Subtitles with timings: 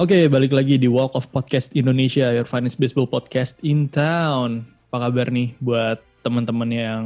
[0.00, 4.64] Oke, balik lagi di Walk of Podcast Indonesia, your finest baseball podcast in town.
[4.88, 7.04] Apa kabar nih buat teman-teman yang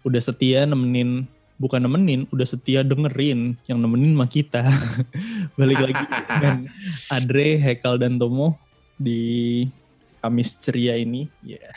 [0.00, 1.28] udah setia nemenin,
[1.60, 4.64] bukan nemenin, udah setia dengerin, yang nemenin mah kita.
[5.60, 6.72] balik lagi dengan
[7.20, 8.56] Adre, Hekal, dan Tomo
[8.96, 9.68] di
[10.24, 11.28] Kamis ceria ini.
[11.44, 11.68] Yeah.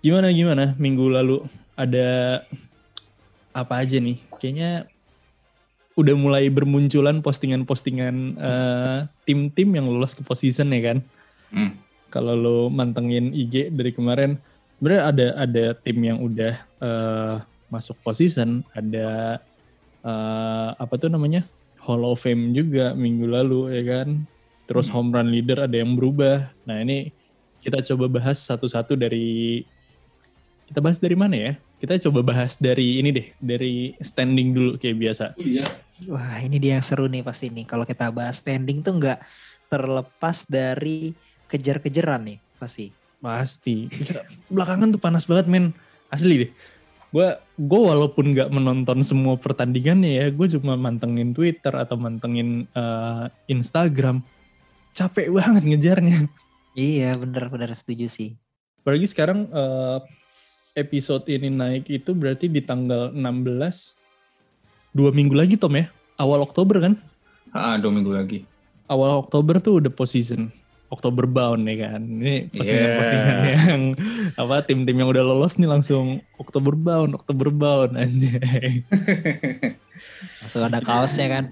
[0.00, 1.44] Gimana gimana minggu lalu
[1.76, 2.40] ada
[3.52, 4.24] apa aja nih?
[4.40, 4.88] Kayaknya
[5.94, 10.98] udah mulai bermunculan postingan-postingan eh, tim-tim yang lolos ke position ya kan.
[11.54, 11.72] Hmm.
[12.10, 14.38] Kalau lo mantengin IG dari kemarin,
[14.78, 17.34] sebenarnya ada ada tim yang udah eh,
[17.70, 19.38] masuk position, ada
[20.02, 21.46] eh, apa tuh namanya
[21.78, 24.26] Hall of Fame juga minggu lalu ya kan.
[24.66, 24.94] Terus Hmm.
[24.98, 26.50] home run leader ada yang berubah.
[26.66, 27.14] Nah ini
[27.62, 29.62] kita coba bahas satu-satu dari
[30.64, 31.52] kita bahas dari mana ya?
[31.84, 35.36] Kita coba bahas dari ini deh, dari standing dulu kayak biasa.
[35.36, 35.60] Oh iya.
[36.08, 37.68] Wah ini dia yang seru nih pasti nih.
[37.68, 39.20] Kalau kita bahas standing tuh nggak
[39.68, 41.12] terlepas dari
[41.44, 42.88] kejar-kejaran nih pasti.
[43.20, 43.92] Pasti.
[44.48, 45.76] Belakangan tuh panas banget men.
[46.08, 46.50] Asli deh.
[47.12, 53.24] Gue gue walaupun nggak menonton semua pertandingannya ya, gue cuma mantengin Twitter atau mantengin eh,
[53.52, 54.24] Instagram.
[54.96, 56.32] Capek banget ngejarnya.
[56.72, 58.40] Iya bener-bener setuju sih.
[58.80, 59.98] Apalagi sekarang eh,
[60.74, 63.94] episode ini naik itu berarti di tanggal 16.
[64.94, 65.90] Dua minggu lagi Tom ya?
[66.18, 66.94] Awal Oktober kan?
[67.54, 68.42] Ah, dua minggu lagi.
[68.90, 70.50] Awal Oktober tuh udah position.
[70.90, 72.02] Oktober bound ya kan.
[72.02, 73.66] Ini postingan-postingan Yeah.
[73.74, 73.82] yang
[74.38, 78.86] apa tim-tim yang udah lolos nih langsung Oktober bound, Oktober bound anjay.
[80.44, 81.44] Langsung ada kaosnya kan.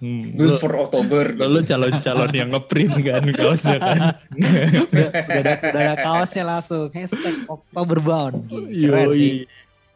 [0.00, 1.36] Hmm, Good for Oktober.
[1.36, 4.00] lu calon-calon yang ngeprint kan kaosnya kan.
[4.32, 6.88] Udah, udah ada, udah ada kaosnya langsung.
[6.88, 8.48] Hashtag Oktoberbound.
[8.48, 9.16] Gini, Keren Yoi.
[9.16, 9.32] sih.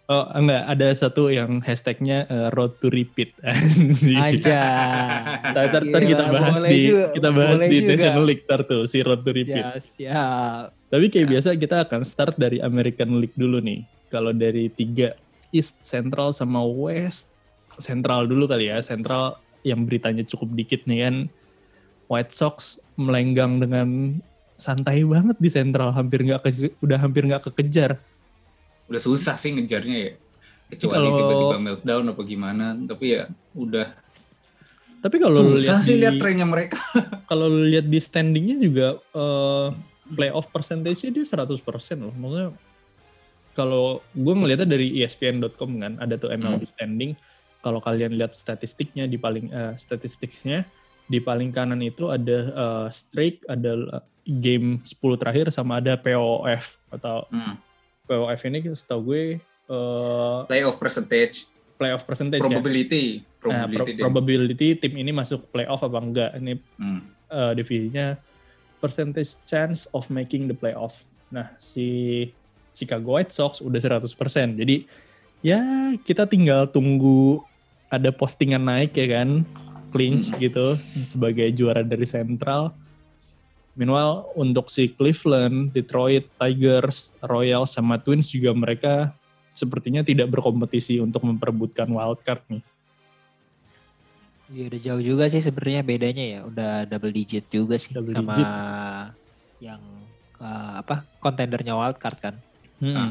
[0.04, 3.32] Oh enggak, ada satu yang hashtagnya eh, road to repeat.
[4.20, 4.60] Aja.
[5.40, 7.88] Ntar, kita bahas boleh di juga, kita bahas boleh di juga.
[7.88, 9.64] National League ntar tuh si road to repeat.
[9.64, 10.64] Siap, siap.
[10.92, 13.80] Tapi kayak biasa kita akan start dari American League dulu nih.
[14.12, 15.16] Kalau dari tiga
[15.48, 17.32] East, Central sama West,
[17.80, 18.84] Central dulu kali ya.
[18.84, 21.16] Central yang beritanya cukup dikit nih kan.
[22.06, 24.20] White Sox melenggang dengan
[24.60, 26.44] santai banget di Central, hampir nggak
[26.78, 27.98] udah hampir nggak kekejar.
[28.86, 30.12] Udah susah sih ngejarnya ya.
[30.70, 32.66] Kecuali Kalau- tiba-tiba meltdown apa gimana.
[32.76, 33.24] Tapi ya
[33.56, 33.88] udah
[35.04, 36.80] Tapi kalau lu susah lihat sih lihat trennya mereka.
[37.30, 39.68] kalau lu lihat di standingnya juga eh,
[40.16, 41.60] playoff percentage-nya dia 100%
[42.00, 42.12] loh.
[42.16, 42.48] Maksudnya
[43.52, 47.12] kalau gue ngelihatnya dari ESPN.com kan ada tuh MLB standing.
[47.64, 50.68] Kalau kalian lihat statistiknya di paling eh, statistiknya
[51.02, 56.76] di paling kanan itu ada eh, streak, ada eh, game 10 terakhir sama ada POF
[56.90, 57.56] atau Hmm.
[58.04, 59.22] POF ini setahu gue
[59.64, 62.52] eh, Playoff percentage, playoff percentage ya.
[62.52, 63.72] probability, Nah, probability.
[63.74, 64.02] pro- deh.
[64.02, 66.30] probability tim ini masuk playoff apa enggak.
[66.36, 67.00] Ini Hmm.
[67.26, 68.20] eh, divisinya
[68.76, 71.00] percentage chance of making the playoff.
[71.26, 72.28] Nah, si
[72.70, 74.12] Chicago White Sox udah 100%.
[74.54, 74.84] Jadi
[75.40, 75.60] ya
[75.98, 77.40] kita tinggal tunggu
[77.96, 79.42] ada postingan naik ya kan,
[79.90, 80.38] clinch Hmm.
[80.38, 80.66] gitu
[81.02, 82.74] sebagai juara dari Central.
[83.74, 89.10] Meanwhile untuk si Cleveland, Detroit, Tigers, Royals sama Twins juga mereka
[89.50, 92.62] sepertinya tidak berkompetisi untuk memperebutkan wild card nih.
[94.44, 96.40] Iya udah jauh juga sih sebenarnya bedanya ya.
[96.44, 98.46] Udah double digit juga sih Double sama digit.
[99.64, 99.80] yang
[100.36, 102.34] eh, apa kontendernya wildcard kan.
[102.78, 102.94] Hmm.
[102.94, 103.10] Ah.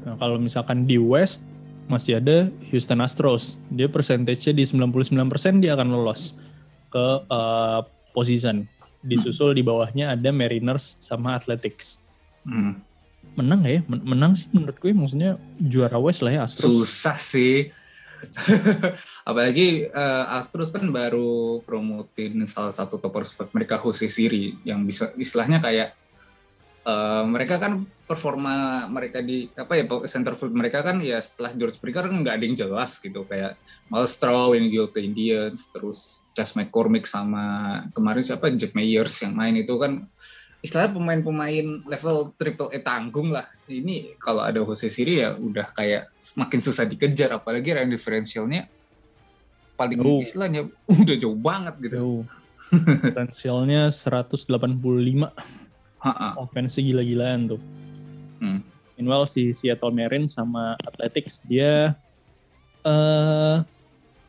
[0.00, 1.44] Nah, kalau misalkan di West
[1.88, 3.56] masih ada Houston Astros.
[3.72, 6.36] Dia persentasenya di 99% dia akan lolos
[6.92, 7.80] ke uh,
[8.12, 8.68] position.
[9.00, 11.98] Disusul di bawahnya ada Mariners sama Athletics.
[12.44, 12.84] Hmm.
[13.34, 13.82] Menang nggak ya?
[13.88, 16.68] Men- Menang sih menurut gue maksudnya juara West lah ya Astros.
[16.68, 17.72] Susah sih.
[19.28, 25.14] Apalagi eh, Astros kan baru promotin salah satu top prospect mereka Jose Siri yang bisa
[25.14, 25.94] istilahnya kayak
[26.88, 31.76] eh, mereka kan performa mereka di apa ya center field mereka kan ya setelah George
[31.76, 33.60] Springer kan nggak ada yang jelas gitu kayak
[33.92, 39.52] Malstraw yang juga ke Indians terus Chas McCormick sama kemarin siapa Jack Mayers yang main
[39.60, 40.08] itu kan
[40.58, 43.46] istilahnya pemain-pemain level triple A tanggung lah.
[43.70, 48.66] Ini kalau ada Jose Siri ya udah kayak semakin susah dikejar apalagi run differentialnya
[49.78, 50.18] paling Jauh.
[50.18, 50.66] istilahnya
[51.02, 51.96] udah jauh banget gitu.
[52.02, 52.22] Jauh.
[53.00, 54.50] Potensialnya 185
[55.98, 56.38] Ha-ha.
[56.38, 57.60] offense gila-gilaan tuh.
[58.38, 58.62] Hmm.
[58.94, 61.94] Meanwhile si Seattle Marines sama Athletics dia
[62.86, 63.56] eh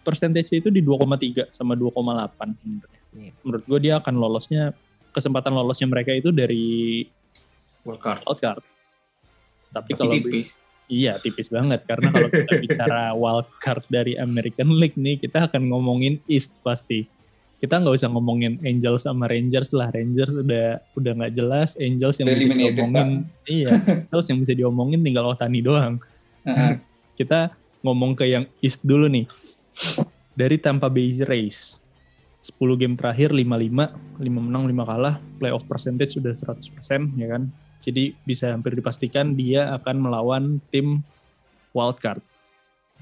[0.02, 1.94] percentage itu di 2,3 sama 2,8
[2.58, 3.02] sebenarnya.
[3.14, 3.32] Iya.
[3.46, 4.64] Menurut gue dia akan lolosnya
[5.14, 7.06] kesempatan lolosnya mereka itu dari
[7.86, 8.26] Wildcard.
[8.26, 8.64] wildcard.
[9.70, 10.50] Tapi Tapi kalau tipis.
[10.90, 16.18] iya tipis banget karena kalau kita bicara wildcard dari American League nih kita akan ngomongin
[16.26, 17.06] East pasti.
[17.60, 19.92] Kita nggak usah ngomongin Angels sama Rangers lah.
[19.92, 23.72] Rangers udah udah nggak jelas, Angels yang bisa diomongin, iya,
[24.08, 26.00] Angels yang bisa diomongin tinggal Otani doang.
[26.48, 26.80] Heeh.
[27.20, 27.52] Kita
[27.84, 29.28] ngomong ke yang East dulu nih.
[30.40, 31.84] Dari Tampa Bay Rays.
[32.40, 37.52] 10 game terakhir 5-5, 5 menang 5 kalah, playoff percentage sudah 100% ya kan.
[37.84, 41.04] Jadi bisa hampir dipastikan dia akan melawan tim
[41.76, 42.24] wildcard.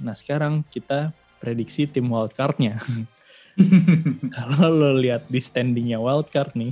[0.01, 2.81] Nah sekarang kita prediksi tim wildcardnya.
[4.35, 6.71] Kalau lo lihat di standingnya wildcard nih,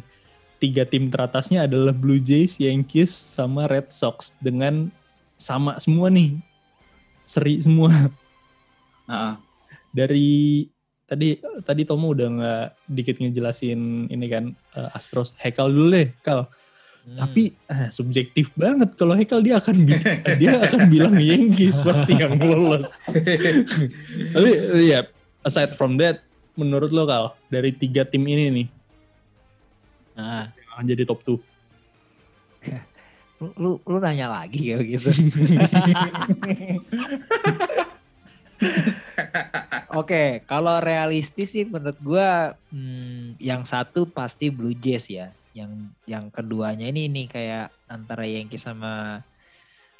[0.61, 4.93] tiga tim teratasnya adalah Blue Jays, Yankees, sama Red Sox dengan
[5.35, 6.37] sama semua nih,
[7.25, 7.91] seri semua.
[9.09, 9.33] Heeh.
[9.95, 10.29] Dari
[11.05, 15.33] tadi tadi Tomo udah nggak dikit ngejelasin ini kan eh, Astros.
[15.41, 16.45] Hekal dulu deh, Kal.
[17.05, 17.21] Hmm.
[17.21, 19.85] Tapi ah, subjektif banget kalau Hekal dia akan
[20.41, 22.97] dia akan bilang Yankees pasti yang lolos.
[24.33, 24.51] Tapi
[24.89, 25.05] ya
[25.45, 26.25] aside from that,
[26.55, 28.67] menurut lo Kal dari tiga tim ini nih
[30.15, 31.35] Nah, yang akan jadi top 2
[33.43, 35.11] lu, lu, lu nanya lagi kayak gitu.
[39.99, 45.31] Oke, kalau realistis sih menurut gua hmm, yang satu pasti Blue Jays ya.
[45.55, 49.23] Yang yang keduanya ini nih kayak antara Yankees sama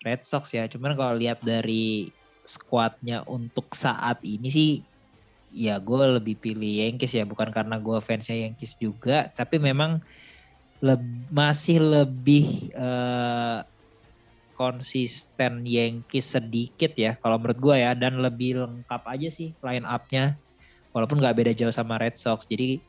[0.04, 0.68] Red Sox ya.
[0.72, 2.12] Cuman kalau lihat dari
[2.48, 4.80] squadnya untuk saat ini sih
[5.56, 9.92] ya gue lebih pilih Yankees ya bukan karena gue fansnya Yankees juga tapi memang
[10.84, 12.44] leb- masih lebih
[12.76, 13.60] eh,
[14.56, 20.40] konsisten Yankees sedikit ya kalau menurut gue ya dan lebih lengkap aja sih line up-nya
[20.96, 22.48] walaupun nggak beda jauh sama Red Sox.
[22.48, 22.84] Jadi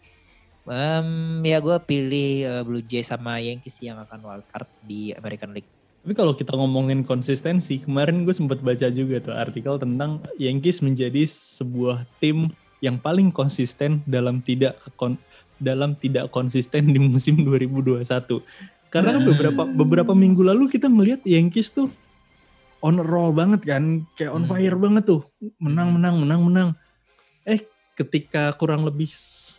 [0.70, 1.08] em,
[1.46, 5.70] ya gue pilih eh, Blue Jays sama Yankees yang akan wildcard di American League
[6.06, 11.26] Tapi kalau kita ngomongin konsistensi, kemarin gue sempat baca juga tuh artikel tentang Yankees menjadi
[11.26, 12.46] sebuah tim
[12.78, 15.18] yang paling konsisten dalam tidak kon-
[15.58, 18.06] dalam tidak konsisten di musim 2021.
[18.86, 21.90] Karena kan beberapa beberapa minggu lalu kita melihat Yankees tuh
[22.78, 24.50] on roll banget kan, kayak on Hmm.
[24.54, 25.26] fire banget tuh.
[25.58, 26.68] Menang menang menang menang.
[27.42, 27.66] Eh,
[27.98, 29.10] ketika kurang lebih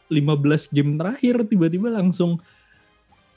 [0.08, 2.40] 15 game terakhir tiba-tiba langsung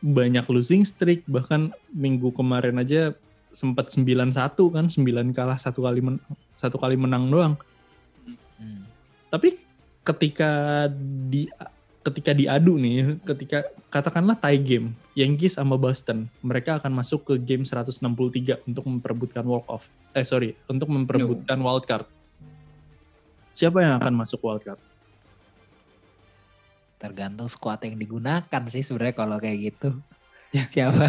[0.01, 3.13] banyak losing streak bahkan minggu kemarin aja
[3.53, 4.33] sempat 9-1
[4.73, 6.23] kan 9 kalah satu kali men-
[6.57, 7.55] satu kali menang doang.
[8.61, 8.85] Hmm.
[9.33, 9.57] tapi
[10.05, 10.85] ketika
[11.29, 11.49] di
[12.05, 17.65] ketika diadu nih ketika katakanlah tie game Yankees sama Boston mereka akan masuk ke game
[17.65, 19.89] 163 untuk memperebutkan walk off.
[20.13, 22.05] Eh sorry untuk memperebutkan wild card.
[23.57, 24.81] Siapa yang akan masuk wild card
[27.01, 29.97] tergantung squad yang digunakan sih sebenarnya kalau kayak gitu
[30.73, 31.07] siapa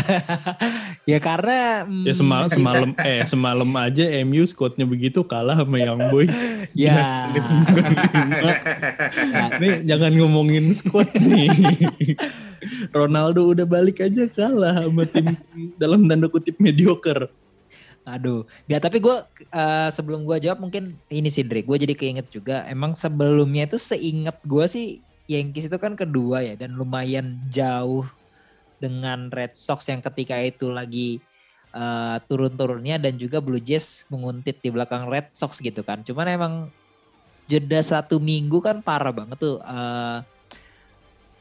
[1.10, 6.14] ya karena mm, ya semalam semalam eh semalam aja MU squadnya begitu kalah sama Young
[6.14, 6.46] Boys
[6.78, 9.58] ya Menit 95.
[9.62, 11.50] Nih jangan ngomongin squad nih.
[12.94, 15.34] Ronaldo udah balik aja kalah sama tim
[15.82, 17.26] dalam tanda kutip mediocre.
[18.06, 19.18] Aduh, nggak tapi gue
[19.90, 22.62] sebelum gue jawab mungkin ini sih Dre, gue jadi keinget juga.
[22.70, 25.02] Emang sebelumnya itu seinget gue sih
[25.32, 28.04] Yankees itu kan kedua ya dan lumayan jauh
[28.82, 31.22] dengan Red Sox yang ketika itu lagi
[31.72, 36.02] eh, turun-turunnya dan juga Blue Jays menguntit di belakang Red Sox gitu kan.
[36.02, 36.54] Cuman emang
[37.46, 40.20] jeda satu minggu kan parah banget tuh eh,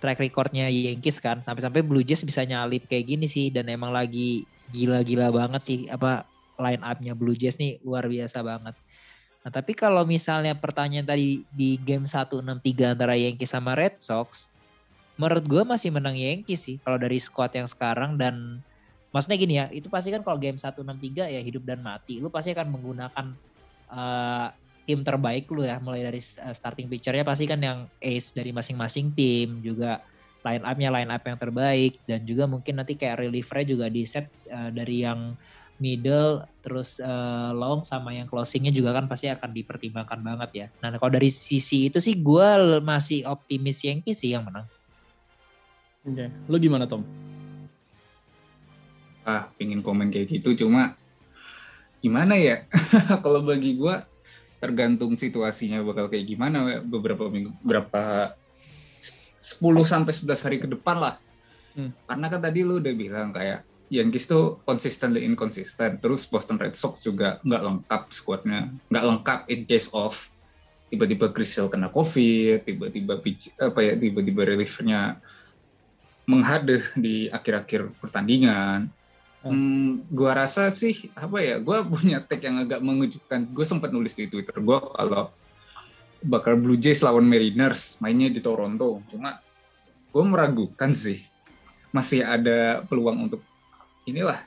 [0.00, 1.40] track recordnya Yankees kan.
[1.40, 6.24] Sampai-sampai Blue Jays bisa nyalip kayak gini sih dan emang lagi gila-gila banget sih apa
[6.60, 8.76] line up-nya Blue Jays nih luar biasa banget.
[9.40, 14.52] Nah tapi kalau misalnya pertanyaan tadi di game 163 antara Yankees sama Red Sox,
[15.16, 18.20] menurut gue masih menang Yankees sih kalau dari squad yang sekarang.
[18.20, 18.60] Dan
[19.12, 22.52] maksudnya gini ya, itu pasti kan kalau game 163 ya hidup dan mati, lu pasti
[22.52, 23.26] akan menggunakan
[23.92, 24.48] eh,
[24.84, 29.16] tim terbaik lu ya, mulai dari eh, starting pitcher-nya pasti kan yang ace dari masing-masing
[29.16, 30.04] tim juga
[30.40, 34.28] line up-nya line up yang terbaik dan juga mungkin nanti kayak reliever juga di set
[34.48, 35.36] eh, dari yang
[35.80, 40.66] middle terus eh, long sama yang closingnya juga kan pasti akan dipertimbangkan banget ya.
[40.84, 42.48] Nah kalau dari sisi itu sih gue
[42.84, 44.68] masih optimis Yankees sih yang menang.
[46.04, 47.04] Oke, lu gimana Tom?
[49.24, 50.96] ah pingin komen kayak gitu cuma
[52.00, 52.64] gimana ya
[53.24, 54.02] kalau bagi gua
[54.60, 58.32] tergantung situasinya bakal kayak gimana beberapa minggu berapa
[59.40, 61.16] 10 sampai 11 hari ke depan lah
[61.70, 61.94] Hmm.
[62.02, 67.02] karena kan tadi lu udah bilang kayak Yankees tuh consistently inconsistent terus Boston Red Sox
[67.02, 70.14] juga nggak lengkap squadnya nggak lengkap in case of
[70.90, 73.18] tiba-tiba Sale kena COVID tiba-tiba
[73.58, 75.18] apa ya tiba-tiba relievernya
[76.30, 78.90] menghadeh di akhir-akhir pertandingan
[79.40, 81.56] Hmm, gua rasa sih apa ya?
[81.64, 83.48] Gua punya tag yang agak mengejutkan.
[83.48, 85.32] Gue sempat nulis di Twitter gua kalau
[86.20, 89.00] bakal Blue Jays lawan Mariners mainnya di Toronto.
[89.08, 89.40] Cuma
[90.10, 91.24] gue meragukan sih
[91.90, 93.40] masih ada peluang untuk
[94.08, 94.38] inilah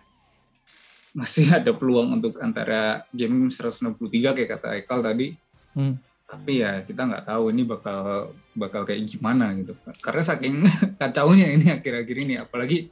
[1.13, 5.37] masih ada peluang untuk antara game 163 kayak kata Ekal tadi.
[5.77, 6.01] Hmm.
[6.25, 9.77] Tapi ya kita nggak tahu ini bakal bakal kayak gimana gitu.
[10.01, 10.65] Karena saking
[11.01, 12.89] kacaunya ini akhir-akhir ini apalagi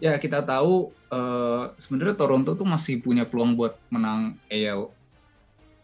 [0.00, 4.88] ya kita tahu uh, sebenarnya Toronto tuh masih punya peluang buat menang AL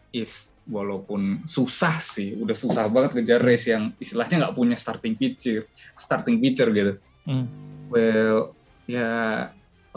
[0.09, 5.69] East walaupun susah sih, udah susah banget kejar race yang istilahnya nggak punya starting pitcher,
[5.95, 6.93] starting pitcher gitu.
[7.23, 7.45] Hmm.
[7.87, 9.47] Well, ya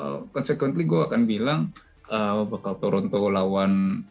[0.01, 1.77] uh, consequently gue akan bilang
[2.09, 4.03] uh, bakal Toronto lawan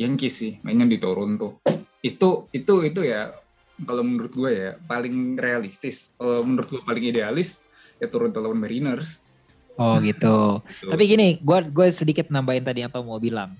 [0.00, 1.60] Yankees sih, mainnya di Toronto.
[2.00, 3.36] Itu itu itu ya
[3.84, 6.16] kalau menurut gue ya paling realistis.
[6.16, 7.60] Kalau menurut gue paling idealis
[8.00, 9.20] ya Toronto lawan Mariners.
[9.76, 10.64] Oh gitu.
[10.64, 10.88] Gitu.
[10.88, 13.52] Tapi gini, gue gue sedikit nambahin tadi apa mau bilang.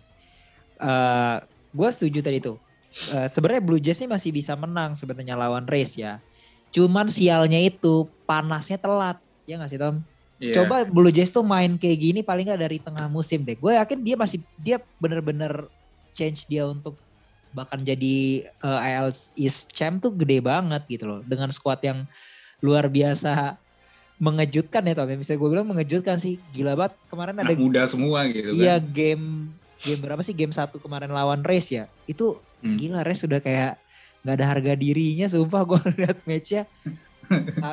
[0.81, 1.37] Eh
[1.77, 2.57] gue setuju tadi tuh.
[2.91, 6.19] Eh, sebenarnya Blue Jays ini masih bisa menang sebenarnya lawan Rays ya.
[6.75, 9.23] Cuman sialnya itu panasnya telat.
[9.47, 10.03] Ya nggak sih Tom?
[10.41, 10.65] Iya.
[10.65, 13.61] Coba Blue Jays tuh main kayak gini paling nggak dari tengah musim deh.
[13.61, 15.69] Gue yakin dia masih dia bener-bener
[16.17, 16.97] change dia untuk
[17.53, 21.21] bahkan jadi eh, AL East Champ tuh gede banget gitu loh.
[21.29, 22.09] Dengan squad yang
[22.65, 23.61] luar biasa
[24.17, 25.13] mengejutkan ya Tom.
[25.13, 26.41] Ya, Misalnya gue bilang mengejutkan sih.
[26.57, 28.89] Gila banget kemarin ada anak muda semua gitu iya kan.
[28.97, 29.27] game
[29.81, 31.85] game berapa sih game satu kemarin lawan Race ya.
[32.09, 32.77] Itu Hmm.
[32.77, 33.81] gila Race sudah kayak
[34.21, 36.69] nggak ada harga dirinya sumpah gue liat matchnya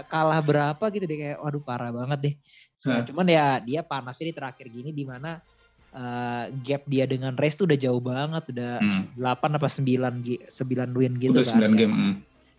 [0.06, 3.02] kalah berapa gitu deh kayak waduh parah banget deh Nah.
[3.02, 5.42] Cuma- cuman ya dia panasnya di terakhir gini di mana
[5.90, 9.04] eh, gap dia dengan race tuh udah jauh banget udah Hmm.
[9.16, 11.94] 8 apa 9 gi- 9 win gitu Udah kan 9 game.
[11.94, 12.16] hmm.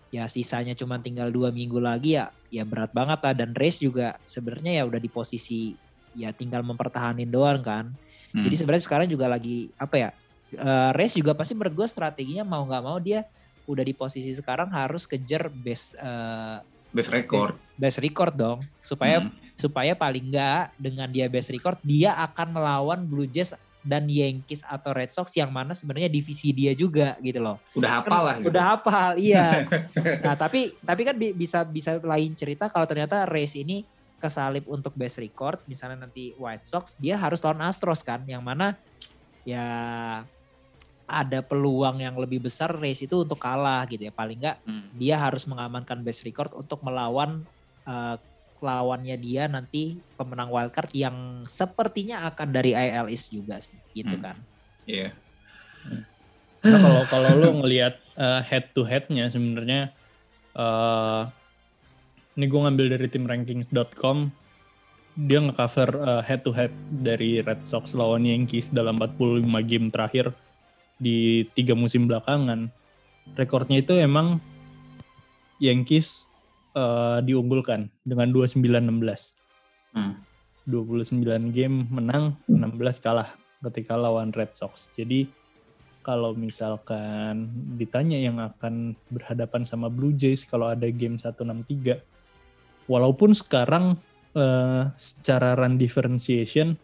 [0.09, 4.17] ya sisanya cuma tinggal dua minggu lagi ya ya berat banget lah dan race juga
[4.25, 5.77] sebenarnya ya udah di posisi
[6.11, 7.93] ya tinggal mempertahanin doang kan
[8.29, 8.43] Hmm.
[8.43, 10.11] jadi sebenarnya sekarang juga lagi apa ya
[10.51, 13.21] eh, race juga pasti menurut gue strateginya mau nggak mau dia
[13.65, 16.59] udah di posisi sekarang harus kejar best eh,
[16.91, 17.55] best record.
[17.79, 19.31] best record dong supaya Hmm.
[19.55, 23.55] supaya paling nggak dengan dia best record dia akan melawan Blue Jays
[23.87, 27.63] dan Yankees atau Red Sox yang mana sebenarnya divisi dia juga gitu loh.
[27.79, 28.51] Udah hafal lah gitu.
[28.51, 29.65] Udah hafal, iya.
[30.27, 33.87] nah, tapi tapi kan bi- bisa bisa lain cerita kalau ternyata race ini
[34.19, 38.75] kesalip untuk best record, misalnya nanti White Sox dia harus lawan Astros kan yang mana
[39.47, 39.65] ya
[41.09, 44.13] ada peluang yang lebih besar race itu untuk kalah gitu ya.
[44.13, 44.93] Paling nggak Hmm.
[44.95, 47.43] dia harus mengamankan best record untuk melawan
[47.89, 48.17] eh,
[48.61, 54.25] lawannya dia nanti pemenang wildcard yang sepertinya akan dari IL East juga sih gitu Hmm.
[54.29, 54.37] kan.
[54.85, 55.09] Iya.
[56.59, 59.95] Nah, kalau kalau lu ngelihat uh, head to headnya sebenarnya
[60.59, 61.23] eh
[62.35, 64.31] ini gue ngambil dari tim rankings.com
[65.19, 70.35] dia ngecover uh, head to head dari Red Sox lawan Yankees dalam 45 game terakhir
[70.99, 72.69] di tiga musim belakangan.
[73.39, 74.43] Rekornya itu emang
[75.63, 76.27] Yankees
[76.75, 79.95] eh, diunggulkan dengan 29-16.
[79.95, 80.15] Hmm.
[80.69, 83.33] 29 game menang, 16 kalah
[83.65, 84.93] ketika lawan Red Sox.
[84.93, 85.25] Jadi
[86.05, 92.01] kalau misalkan ditanya yang akan berhadapan sama Blue Jays kalau ada game 163,
[92.85, 93.97] walaupun sekarang
[94.37, 96.77] eh, secara run differentiation,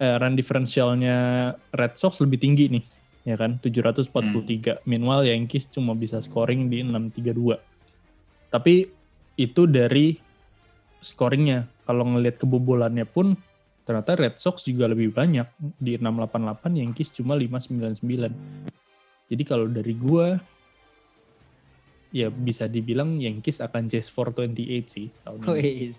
[0.00, 1.16] eh, run differentialnya
[1.72, 2.84] Red Sox lebih tinggi nih,
[3.24, 4.84] ya kan, 743.
[4.88, 7.56] Meanwhile Yankees cuma bisa scoring di 632.
[8.52, 8.88] Tapi
[9.36, 10.16] itu dari
[11.00, 11.68] scoringnya.
[11.86, 13.38] Kalau ngelihat kebobolannya pun
[13.86, 15.46] ternyata Red Sox juga lebih banyak
[15.78, 18.34] di 688 Yankees cuma 599.
[19.30, 20.38] Jadi kalau dari gua
[22.16, 24.56] ya bisa dibilang Yankees akan chase for 28
[24.88, 25.92] sih tahun ini.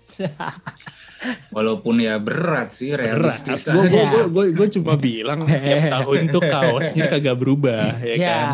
[1.55, 3.01] Walaupun ya berat sih Berat.
[3.13, 4.25] realistis Gue aja.
[4.25, 8.25] gue cuma bilang tiap tahun tuh kaosnya kagak berubah ya ya.
[8.25, 8.47] kan.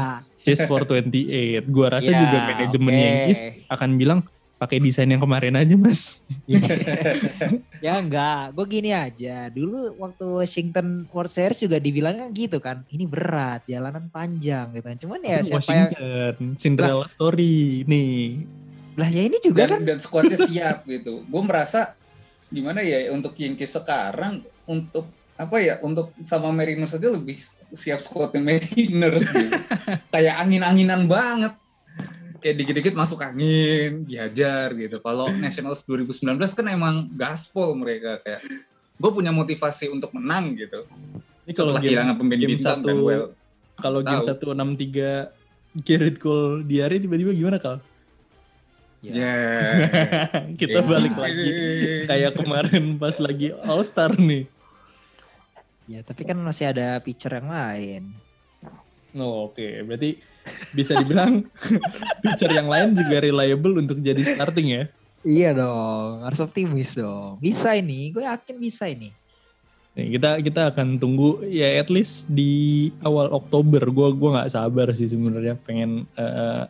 [0.44, 1.72] Chase for 28.
[1.72, 3.00] Gua rasa Ya, juga manajemen oke.
[3.00, 3.40] Yankees
[3.72, 4.20] akan bilang
[4.64, 6.24] pakai desain yang kemarin aja mas.
[7.86, 9.52] ya enggak, gue gini aja.
[9.52, 12.88] Dulu waktu Washington World Series juga dibilang kan gitu kan.
[12.88, 14.96] Ini berat, jalanan panjang gitu kan.
[14.96, 18.48] Cuman ya siapa yang Washington, Cinderella story nih.
[18.94, 21.28] lah ya ini juga dan, kan dan squadnya siap gitu.
[21.28, 22.00] Gue merasa
[22.48, 27.36] gimana ya untuk Yankees sekarang untuk apa ya untuk sama Mariners aja lebih
[27.74, 29.58] siap squadnya Mariners gitu.
[30.14, 31.58] Kayak angin-anginan banget.
[32.44, 35.00] Kayak dikit-dikit masuk angin, dihajar gitu.
[35.00, 38.44] Kalau Nationals 2019 kan emang gaspol mereka kayak
[39.00, 40.84] gue punya motivasi untuk menang gitu.
[41.48, 43.26] Ini kalau kehilangan pemain game bintang satu kan well.
[43.80, 44.52] kalau game tahu.
[44.52, 47.80] 163 Garrett Cole di hari tiba-tiba gimana kal?
[49.04, 49.36] Ya.
[50.60, 50.88] Kita Ya.
[50.88, 51.48] balik lagi
[52.08, 54.48] kayak kemarin pas lagi All Star nih.
[55.84, 58.04] ya tapi kan masih ada pitcher yang lain.
[59.20, 59.72] Oh, Oke, okay.
[59.84, 60.10] berarti
[60.76, 61.48] bisa dibilang
[62.24, 64.84] pitcher yang lain juga reliable untuk jadi starting ya?
[65.24, 67.40] Iya dong, harus optimis dong.
[67.40, 69.08] Bisa ini, gue yakin bisa ini.
[69.94, 73.86] Nih, kita kita akan tunggu ya at least di awal Oktober.
[73.94, 76.66] Gue gua nggak sabar sih sebenarnya pengen uh,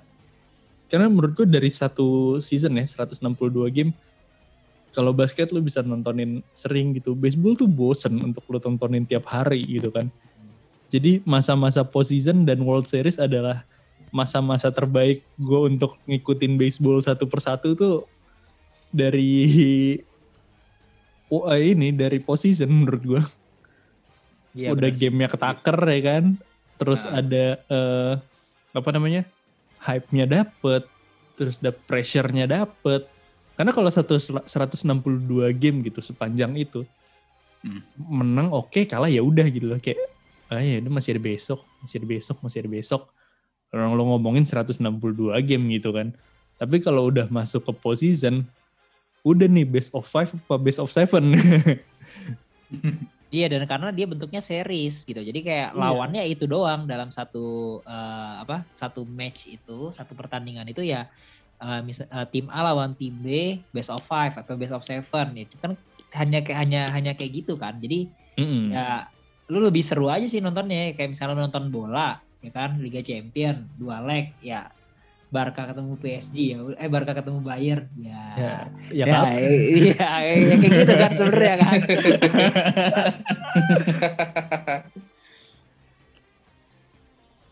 [0.91, 3.23] karena menurut gue dari satu season ya 162
[3.73, 3.95] game
[4.93, 7.17] kalau basket lu bisa nontonin sering gitu.
[7.17, 10.11] Baseball tuh bosen untuk lu tontonin tiap hari gitu kan.
[10.93, 13.65] Jadi masa-masa postseason dan World Series adalah
[14.13, 18.05] masa-masa terbaik gue untuk ngikutin baseball satu persatu tuh
[18.93, 19.41] dari
[21.33, 23.23] oh, ini dari postseason menurut gue.
[24.53, 25.01] Ya, Udah bener.
[25.01, 26.23] gamenya ketaker ya kan.
[26.77, 27.17] Terus nah.
[27.17, 28.13] ada uh,
[28.77, 29.25] apa namanya
[29.81, 30.85] hype-nya dapet.
[31.33, 33.09] Terus ada pressure-nya dapet.
[33.57, 34.85] Karena kalau satu 162
[35.57, 36.85] game gitu sepanjang itu
[37.65, 37.81] hmm.
[37.97, 40.12] menang oke okay, kalah ya udah gitu loh kayak
[40.53, 43.01] ah ya udah masih ada besok, masih ada besok, masih ada besok.
[43.73, 44.77] Orang lo ngomongin 162
[45.41, 46.13] game gitu kan.
[46.61, 48.45] Tapi kalau udah masuk ke postseason,
[49.25, 51.33] udah nih best of five apa best of seven.
[53.33, 55.79] Iya dan karena dia bentuknya series gitu, jadi kayak iya.
[55.81, 61.09] lawannya itu doang dalam satu uh, apa satu match itu satu pertandingan itu ya
[61.57, 65.33] uh, misal, uh, tim A lawan tim B best of five atau best of seven
[65.33, 65.73] itu kan
[66.13, 68.05] hanya kayak hanya hanya kayak gitu kan, jadi
[68.37, 68.65] mm -hmm.
[68.69, 69.09] ya
[69.51, 70.93] lu lebih seru aja sih nontonnya.
[70.95, 74.67] Kayak misalnya nonton bola ya kan Liga Champion dua leg ya
[75.33, 78.21] Barca ketemu PSG ya eh Barca ketemu Bayern ya.
[78.37, 78.53] Ya,
[78.93, 79.17] ya, ya,
[79.97, 81.79] ya, ya kayak gitu kan sebenarnya kan?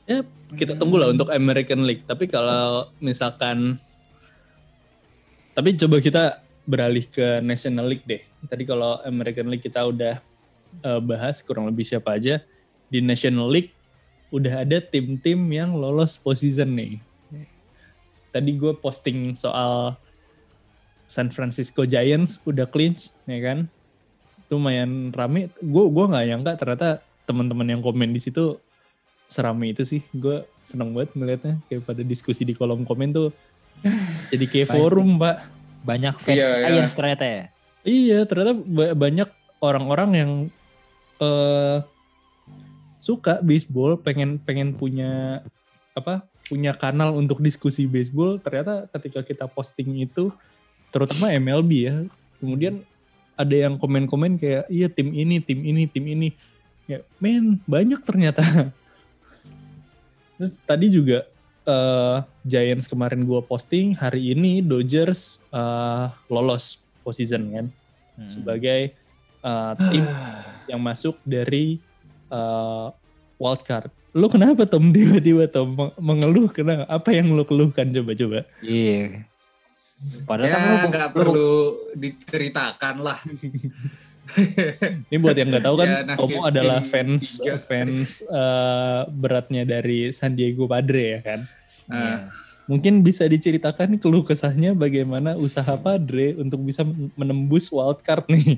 [0.06, 0.18] Ya
[0.54, 2.06] kita tunggu lah untuk American League.
[2.06, 3.82] Tapi kalau misalkan
[5.58, 6.24] tapi coba kita
[6.70, 8.22] beralih ke National League deh.
[8.46, 10.22] Tadi kalau American League kita udah
[10.84, 12.40] uh, bahas kurang lebih siapa aja
[12.92, 13.72] di National League
[14.32, 17.04] udah ada tim-tim yang lolos postseason nih.
[18.32, 20.00] Tadi gue posting soal
[21.04, 23.68] San Francisco Giants udah clinch, ya kan?
[24.48, 25.52] Itu lumayan rame.
[25.60, 26.90] Gue gua nggak nyangka ternyata
[27.28, 28.56] teman-teman yang komen di situ
[29.28, 30.00] serame itu sih.
[30.16, 33.30] Gue seneng banget melihatnya kayak pada diskusi di kolom komen tuh.
[34.32, 35.44] Jadi kayak forum, Pak.
[35.84, 37.00] Banyak fans iya, Giants iya.
[37.00, 37.44] ternyata ya.
[37.82, 38.54] Iya, ternyata
[38.96, 39.30] banyak
[39.60, 40.32] orang-orang yang
[41.22, 41.86] uh,
[42.98, 45.46] suka baseball, pengen pengen punya
[45.94, 46.26] apa?
[46.52, 50.36] punya kanal untuk diskusi baseball, ternyata ketika kita posting itu
[50.92, 51.96] terutama MLB ya,
[52.44, 52.84] kemudian
[53.40, 56.30] ada yang komen-komen kayak iya tim ini, tim ini, tim ini.
[56.92, 58.44] Ya, men, banyak ternyata.
[60.36, 61.24] Terus tadi juga
[61.64, 67.66] uh, Giants kemarin gua posting, hari ini Dodgers uh, lolos postseason kan
[68.20, 68.28] hmm.
[68.28, 68.94] sebagai
[69.46, 70.06] uh, tim
[70.72, 71.78] yang masuk dari
[72.32, 72.94] uh,
[73.38, 73.92] wildcard.
[74.12, 76.88] Lu kenapa Tom tiba-tiba Tom mengeluh kenapa?
[76.88, 78.48] Apa yang lu keluhkan coba-coba?
[78.64, 79.26] Iya.
[79.26, 79.30] Yeah.
[80.26, 81.54] Padahal ya, kan nggak perlu
[81.94, 83.20] diceritakan lah.
[85.12, 87.60] Ini buat yang nggak tahu kan, ya, Tomo adalah fans tiga.
[87.62, 91.40] fans uh, beratnya dari San Diego Padre ya kan.
[91.86, 92.32] Nah,
[92.66, 96.82] mungkin bisa diceritakan keluh kesahnya bagaimana usaha Padre untuk bisa
[97.14, 98.58] menembus wildcard nih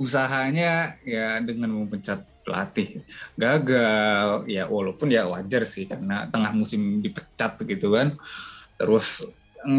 [0.00, 3.04] usahanya ya dengan memecat pelatih
[3.36, 4.48] gagal.
[4.48, 8.16] Ya walaupun ya wajar sih karena tengah musim dipecat gitu kan.
[8.80, 9.28] Terus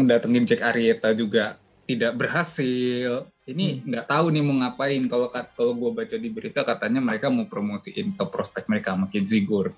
[0.06, 1.58] datengin Jack Arieta juga
[1.90, 3.26] tidak berhasil.
[3.42, 3.90] Ini hmm.
[3.90, 4.14] nggak hmm.
[4.14, 5.02] tahu nih mau ngapain.
[5.10, 9.74] Kalau kalau gue baca di berita katanya mereka mau promosiin top prospek mereka makin Zigur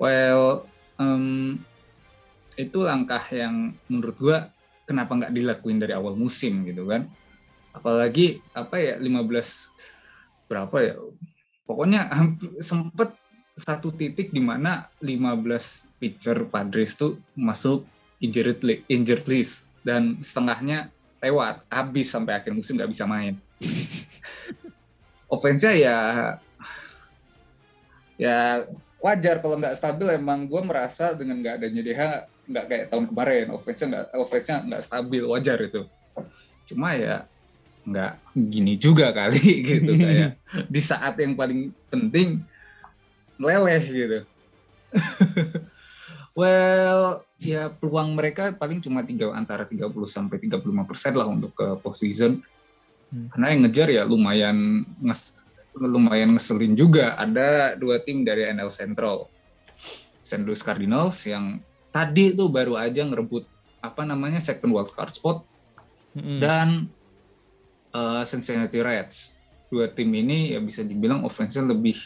[0.00, 0.64] well
[1.00, 1.56] um,
[2.56, 4.38] itu langkah yang menurut gue
[4.88, 7.08] kenapa nggak dilakuin dari awal musim gitu kan
[7.76, 10.96] apalagi apa ya 15 berapa ya?
[11.68, 12.08] Pokoknya
[12.64, 13.12] sempet
[13.56, 17.84] satu titik di mana 15 pitcher Padres tuh masuk
[18.20, 20.88] injured list, injured list dan setengahnya
[21.20, 23.36] lewat habis sampai akhir musim nggak bisa main.
[25.32, 26.38] Offense ya
[28.16, 28.64] ya
[29.02, 30.16] wajar kalau nggak stabil.
[30.16, 32.02] Emang gue merasa dengan nggak adanya DH
[32.46, 35.82] nggak kayak tahun kemarin offense-nya nggak offense-nya nggak stabil wajar itu.
[36.70, 37.26] Cuma ya
[37.86, 40.42] nggak gini juga kali gitu kayak
[40.74, 42.42] di saat yang paling penting
[43.36, 44.18] meleleh gitu.
[46.38, 51.66] well, ya peluang mereka paling cuma tiga antara 30 sampai 35 persen lah untuk ke
[51.84, 52.40] postseason.
[53.12, 53.28] Hmm.
[53.30, 55.36] Karena yang ngejar ya lumayan nges,
[55.76, 57.12] lumayan ngeselin juga.
[57.20, 59.28] Ada dua tim dari NL Central,
[60.24, 60.42] St.
[60.42, 61.60] Louis Cardinals yang
[61.92, 63.44] tadi tuh baru aja ngerebut
[63.84, 65.46] apa namanya second wild card spot
[66.16, 66.40] hmm.
[66.42, 66.90] dan
[67.96, 69.32] uh, Cincinnati Reds.
[69.66, 71.96] Dua tim ini ya bisa dibilang offense lebih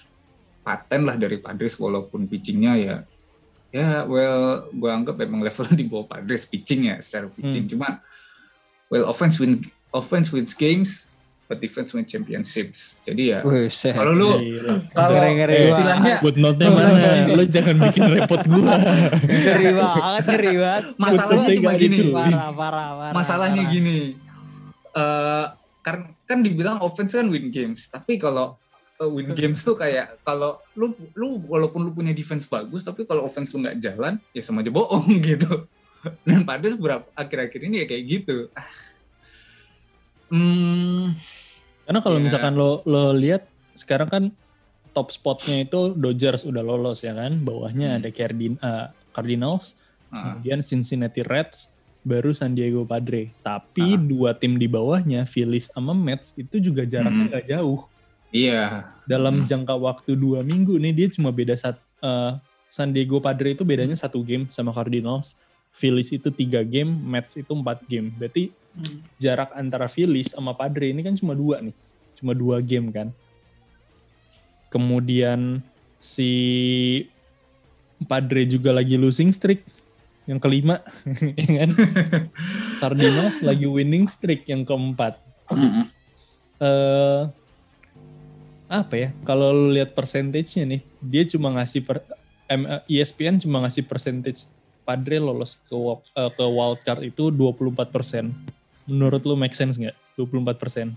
[0.62, 2.96] paten lah dari Padres walaupun pitchingnya ya
[3.70, 8.02] ya well gue anggap memang levelnya di bawah Padres pitching ya secara pitching cuma
[8.90, 9.62] well offense win
[9.94, 11.08] offense wins games
[11.46, 13.38] but defense win championships jadi ya
[13.94, 14.30] kalau lu
[14.94, 15.18] kalau
[15.50, 17.34] Eh, istilahnya Footnote-nya Masalah mana?
[17.34, 18.74] Lu jangan bikin repot gua.
[19.26, 20.84] ngeri banget, ngeri banget.
[20.98, 22.10] masalahnya cuma gini gitu.
[22.14, 23.12] Parah, parah, parah.
[23.14, 23.74] masalahnya parah.
[23.74, 23.96] gini
[24.90, 25.46] eh
[25.80, 27.88] kan kan dibilang offense kan win games.
[27.88, 28.56] Tapi kalau
[28.98, 33.24] uh, win games tuh kayak kalau lu lu walaupun lu punya defense bagus tapi kalau
[33.24, 35.64] offense lu nggak jalan ya sama aja bohong gitu.
[36.24, 38.48] Dan pada berapa akhir-akhir ini ya kayak gitu.
[38.52, 38.64] Ah.
[40.32, 41.12] hmm,
[41.84, 42.24] Karena kalau Iya.
[42.24, 44.24] misalkan lo lo lihat sekarang kan
[44.90, 47.98] top spotnya itu Dodgers udah lolos ya kan, bawahnya Hmm.
[48.02, 49.74] ada Cardin eh, Cardinals,
[50.10, 53.32] ah, kemudian Cincinnati Reds, baru San Diego Padre.
[53.40, 54.00] Tapi Ah.
[54.00, 57.30] dua tim di bawahnya, Phillies sama Mets itu juga jaraknya Hmm.
[57.32, 57.80] nggak jauh.
[58.30, 59.46] iya Dalam Hmm.
[59.50, 62.32] jangka waktu dua minggu nih dia cuma beda sat, eh,
[62.70, 65.34] San Diego Padre itu bedanya satu game sama Cardinals.
[65.70, 68.14] Phillies itu tiga game, Mets itu empat game.
[68.14, 68.54] Berarti
[69.18, 71.74] jarak antara Phillies sama Padre ini kan cuma dua nih,
[72.14, 73.10] cuma dua game kan.
[74.70, 75.58] Kemudian
[75.98, 76.30] si
[78.06, 79.66] Padre juga lagi losing streak
[80.30, 80.86] yang kelima,
[81.42, 81.70] ya kan?
[82.80, 85.18] Cardinals lagi winning streak yang keempat.
[86.62, 87.22] Eh
[88.70, 89.08] apa ya?
[89.26, 92.06] Kalau lu lihat percentage-nya nih, dia cuma ngasih per,
[92.46, 94.46] em, eh, ESPN cuma ngasih percentage
[94.86, 98.30] Padre lolos ke eh, ke wildcard itu 24%.
[98.86, 99.98] Menurut lu make sense nggak?
[100.14, 100.94] 24%.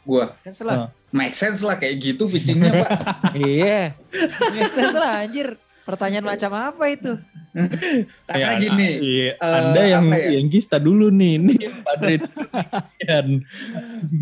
[0.00, 0.74] gua Kan salah.
[0.74, 0.88] Ah.
[1.12, 2.88] make sense lah kayak gitu pitchingnya pak
[3.36, 3.94] Iya.
[4.56, 5.60] Make sense lah anjir.
[5.84, 7.20] Pertanyaan macam apa itu?
[8.24, 10.38] Karena Ya, gini iya, Anda yang ya?
[10.38, 12.22] yang kista dulu nih, ini Padre
[13.00, 13.26] kan.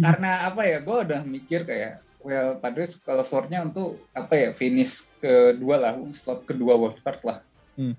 [0.00, 5.12] karena apa ya gue udah mikir kayak well Padres kalau slotnya untuk apa ya finish
[5.16, 7.38] kedua lah slot kedua wildcard lah
[7.78, 7.94] Hmm.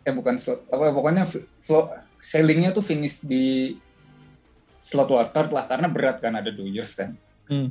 [0.00, 1.22] eh bukan slot apa pokoknya
[1.56, 1.86] slot
[2.18, 3.78] sailingnya tuh finish di
[4.76, 7.14] slot wildcard lah karena berat kan ada Dodgers kan
[7.46, 7.70] Hmm.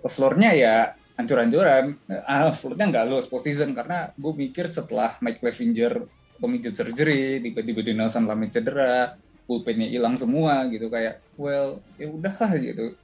[0.00, 0.74] floornya ya
[1.14, 6.04] hancur-hancuran ah floornya nggak lost postseason karena gue mikir setelah Mike Clevinger
[6.38, 12.94] pemijat surgery tiba-tiba Dinelson Lamet cedera bullpennya hilang semua gitu kayak well ya udahlah gitu.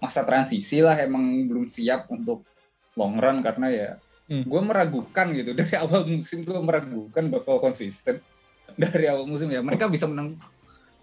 [0.00, 2.44] Masa transisi lah emang belum siap untuk
[2.96, 3.90] long run karena ya
[4.30, 4.46] Hmm.
[4.46, 5.50] gue meragukan gitu.
[5.58, 8.22] Dari awal musim gue meragukan bakal konsisten.
[8.78, 10.38] Dari awal musim ya mereka bisa menang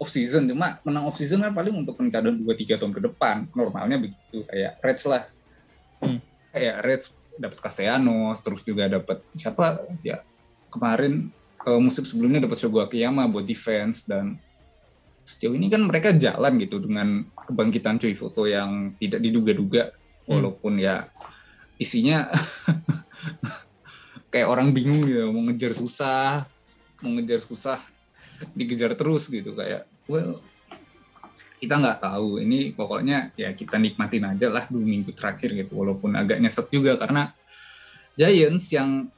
[0.00, 3.52] off season cuma menang off season kan paling untuk pencarian 2-3 tahun ke depan.
[3.52, 5.22] Normalnya begitu kayak Reds lah.
[6.00, 6.24] Hmm.
[6.48, 9.84] kayak Reds dapat Castellanos terus juga dapat siapa?
[10.00, 10.24] Ya
[10.72, 14.38] kemarin ke musim sebelumnya dapat Shogo Akiyama buat defense dan
[15.26, 19.92] sejauh ini kan mereka jalan gitu dengan kebangkitan Choi Foto yang tidak diduga-duga.
[20.28, 20.44] Hmm.
[20.44, 21.08] walaupun ya
[21.80, 22.28] isinya
[24.32, 26.44] kayak orang bingung gitu mau ngejar susah
[27.00, 27.80] mau ngejar susah
[28.52, 30.36] dikejar terus gitu kayak well
[31.58, 32.38] kita nggak tahu.
[32.42, 36.94] Ini pokoknya ya kita nikmatin aja lah dua minggu terakhir gitu walaupun agak nyesek juga
[36.94, 37.34] karena
[38.18, 39.10] Giants yang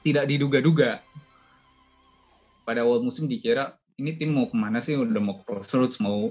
[0.00, 1.04] tidak diduga-duga
[2.70, 4.94] pada awal musim dikira ini tim mau ke mana sih?
[4.94, 6.30] Udah mau crossroads mau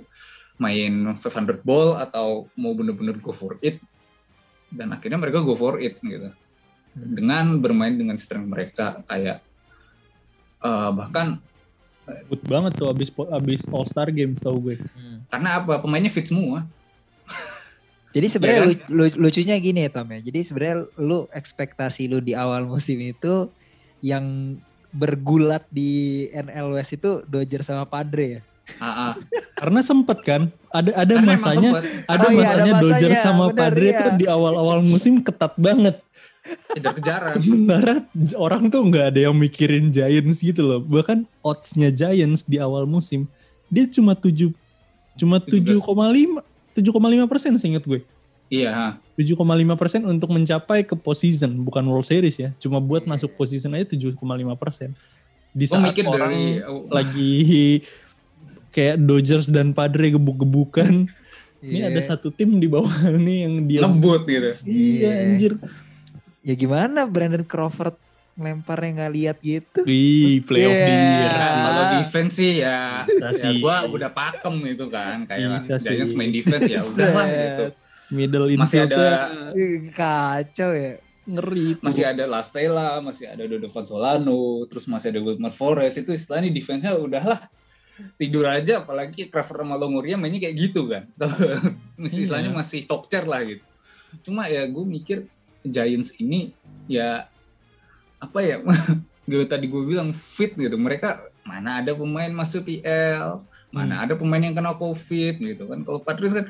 [0.56, 3.84] main 500 ball atau mau bener-bener go for it?
[4.71, 6.32] Dan akhirnya mereka go for it gitu.
[6.95, 9.43] Dengan bermain dengan strength mereka kayak
[10.63, 11.43] eh, bahkan
[12.10, 14.82] Good banget tuh abis abis All Star Game tau gue.
[15.30, 15.78] karena apa?
[15.78, 16.65] Pemainnya fit semua.
[18.17, 18.69] Jadi sebenarnya Ya kan?
[18.89, 20.17] lu- lu- lucunya gini ya Tom ya.
[20.25, 23.54] Jadi sebenarnya lu ekspektasi lu di awal musim itu
[24.02, 24.58] yang
[24.89, 28.41] bergulat di NL West itu Dodgers sama Padre ya.
[28.78, 29.13] Ah, ah.
[29.58, 31.71] Karena sempet kan, ada ada Karena masanya
[32.06, 33.99] ada Oh iya, ada masanya Dodgers sama benar, Padre iya.
[34.06, 35.97] tuh di awal-awal musim ketat banget.
[36.49, 37.95] kejar-kejaran Sementara
[38.34, 40.80] orang tuh nggak ada yang mikirin Giants gitu loh.
[40.82, 43.30] Bahkan oddsnya Giants di awal musim
[43.69, 44.49] dia cuma 7
[45.15, 45.78] cuma 17.
[45.78, 46.41] 7,5
[46.80, 48.02] 7,5 persen seingat gue.
[48.49, 49.35] Iya 7,5
[49.75, 52.49] persen untuk mencapai ke postseason, bukan World Series ya.
[52.55, 53.12] Cuma buat Iya.
[53.13, 54.15] masuk postseason aja 7,5
[54.55, 54.95] persen.
[55.49, 57.31] Di saat mikir orang dari lagi
[58.75, 61.09] kayak Dodgers dan Padre gebuk-gebukan.
[61.59, 61.91] Ini Iya.
[61.91, 65.09] ada satu tim di bawah nih yang dia ngebut gitu Iya Iya.
[65.25, 65.53] anjir.
[66.39, 67.99] Ya gimana Brandon Crawford
[68.33, 69.79] ngelemparnya nggak lihat gitu.
[69.83, 70.85] Wih, playoff Iya.
[70.85, 71.57] di year Nah, sih.
[71.59, 75.59] kalau defense sih ya, Bisa ya gue udah pakem itu kan kayak.
[75.59, 77.65] Giants main defense ya udahlah gitu
[78.10, 80.98] Middle Masih ada- Ih, Kacau ya.
[81.30, 81.86] ngeri tuh.
[81.86, 86.98] masih ada Lastella, masih ada Donovan Solano, terus masih ada Wilmer Flores itu istilahnya defense-nya
[86.98, 87.38] udahlah
[88.17, 88.82] tidur aja.
[88.82, 91.06] Apalagi Crawford sama Longoria mainnya kayak gitu kan.
[92.02, 92.58] Masih istilahnya Iya.
[92.58, 93.62] masih top tier lah gitu.
[94.24, 95.30] Cuma ya gue mikir
[95.62, 96.50] Giants ini
[96.89, 97.30] ya
[98.17, 98.58] apa ya
[99.30, 100.82] gue tadi gue bilang fit gitu.
[100.82, 105.86] Mereka mana ada pemain masuk IL mana ada pemain yang kena covid gitu kan.
[105.86, 106.45] Kalau Patriots kan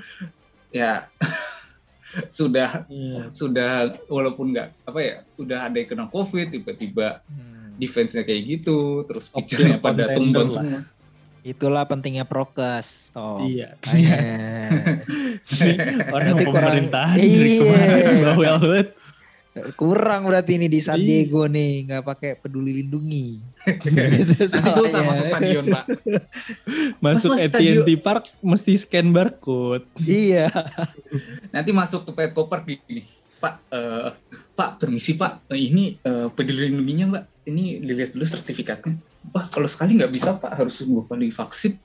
[0.70, 1.06] ya
[2.32, 3.30] sudah Iya.
[3.32, 3.72] sudah
[4.06, 7.78] walaupun nggak apa ya udah ada yang kena covid tiba-tiba Hmm.
[7.78, 10.54] defense-nya kayak gitu terus pitchernya pada tumbang lah.
[10.54, 10.82] semua
[11.40, 13.16] Itulah pentingnya prokes.
[13.16, 13.40] Oh.
[13.40, 13.80] Iya.
[13.80, 14.18] Makanya.
[16.14, 18.28] Orang kurang- dari Iya.
[18.28, 18.88] bawel banget.
[19.76, 21.00] Kurang berarti ini di San.
[21.00, 23.40] Diego nih nggak pakai peduli lindungi.
[24.76, 25.86] Susah masuk stadion pak
[27.04, 29.84] Masuk Mas, mas, AT&T Park mesti scan barcode.
[30.02, 30.48] Iya.
[31.52, 33.04] nanti masuk ke Petco Park gini
[33.40, 34.10] Pak eh,
[34.56, 38.96] Pak permisi Pak Eh, ini eh, peduli lindunginya Mbak ini dilihat dulu sertifikatnya
[39.32, 41.76] Wah kalau sekali nggak bisa Pak harus dua kali vaksin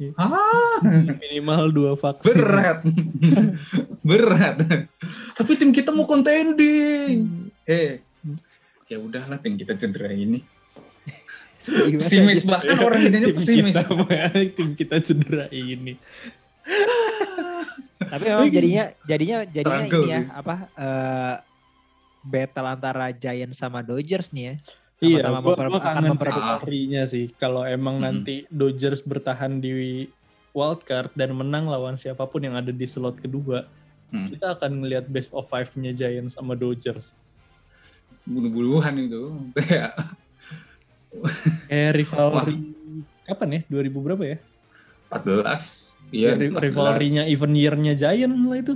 [0.00, 0.10] Iya.
[0.18, 0.82] ah
[1.14, 2.34] Minimal dua vaksin.
[2.34, 2.82] berat
[4.08, 4.56] berat
[5.32, 7.26] tapi tim kita mau contending
[7.62, 8.00] eh
[8.86, 10.44] ya udahlah tim kita cedera ini
[11.94, 12.48] pesimis ya?
[12.50, 13.94] bahkan orang ini tim pesimis kita,
[14.50, 15.94] tim kita cedera ini.
[18.02, 20.30] Tapi memang jadinya jadinya jadinya Struggle ini ya sih.
[20.34, 21.34] apa eh
[22.22, 24.54] battle antara Giants sama Dodgers nih ya.
[25.02, 26.04] Iya, Sama-sama memper- gua akan
[27.04, 27.26] sih.
[27.32, 28.04] Kalau emang Hmm.
[28.04, 30.06] nanti Dodgers bertahan di
[30.52, 33.66] wildcard dan menang lawan siapa pun yang ada di slot kedua,
[34.12, 34.28] Hmm.
[34.28, 37.16] kita akan melihat best of five-nya Giants sama Dodgers.
[38.22, 39.22] bulu-buluhan itu
[39.52, 39.96] kayak
[41.66, 42.72] Eh rivalry
[43.24, 43.60] kapan ya?
[43.66, 44.36] 2000 berapa ya?
[45.10, 46.60] 14 iya 14.
[46.60, 48.74] rivalry-nya even year-nya Giants lah itu.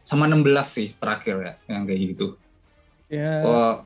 [0.00, 2.34] sama 16 sih terakhir ya yang kayak gitu
[3.06, 3.84] Ya kalau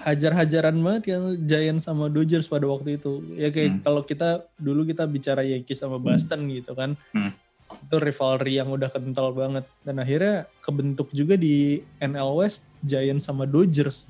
[0.00, 3.20] hajar-hajaran banget kan Giants sama Dodgers pada waktu itu.
[3.34, 3.80] Ya kayak Hmm.
[3.82, 6.96] kalau kita dulu kita bicara Yankees sama Boston gitu kan.
[7.12, 7.32] Hmm.
[7.68, 9.64] Itu rivalry yang udah kental banget.
[9.84, 14.08] Dan akhirnya kebentuk juga di NL West Giants sama Dodgers.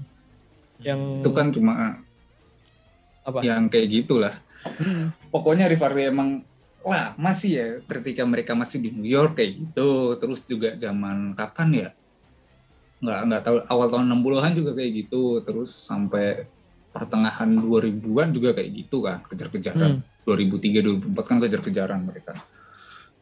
[0.78, 1.72] Yang itu kan cuma
[3.26, 3.38] apa?
[3.42, 4.34] yang kayak gitulah.
[5.34, 6.42] Pokoknya rivalry emang
[6.86, 7.68] wah masih ya
[7.98, 11.88] ketika mereka masih di New York kayak gitu terus juga zaman kapan ya?
[12.98, 16.46] Nggak nggak tahu awal tahun 60-an juga kayak gitu terus sampai
[16.94, 20.02] pertengahan 2000-an juga kayak gitu kan kejar-kejaran.
[20.02, 20.16] Hmm.
[20.28, 22.36] 2003 2004 kan kejar-kejaran mereka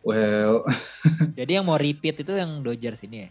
[0.07, 0.63] well
[1.39, 3.31] Jadi yang mau repeat itu yang Dodgers ini ya.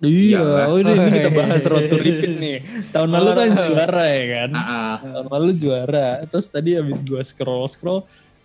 [0.00, 2.58] Iya, oh, ini, ini kita bahas road to repeat nih.
[2.90, 4.50] Tahun lalu kan juara ya kan.
[4.52, 6.08] ah, ah, Tahun lalu juara.
[6.24, 8.00] Terus tadi abis gua scroll scroll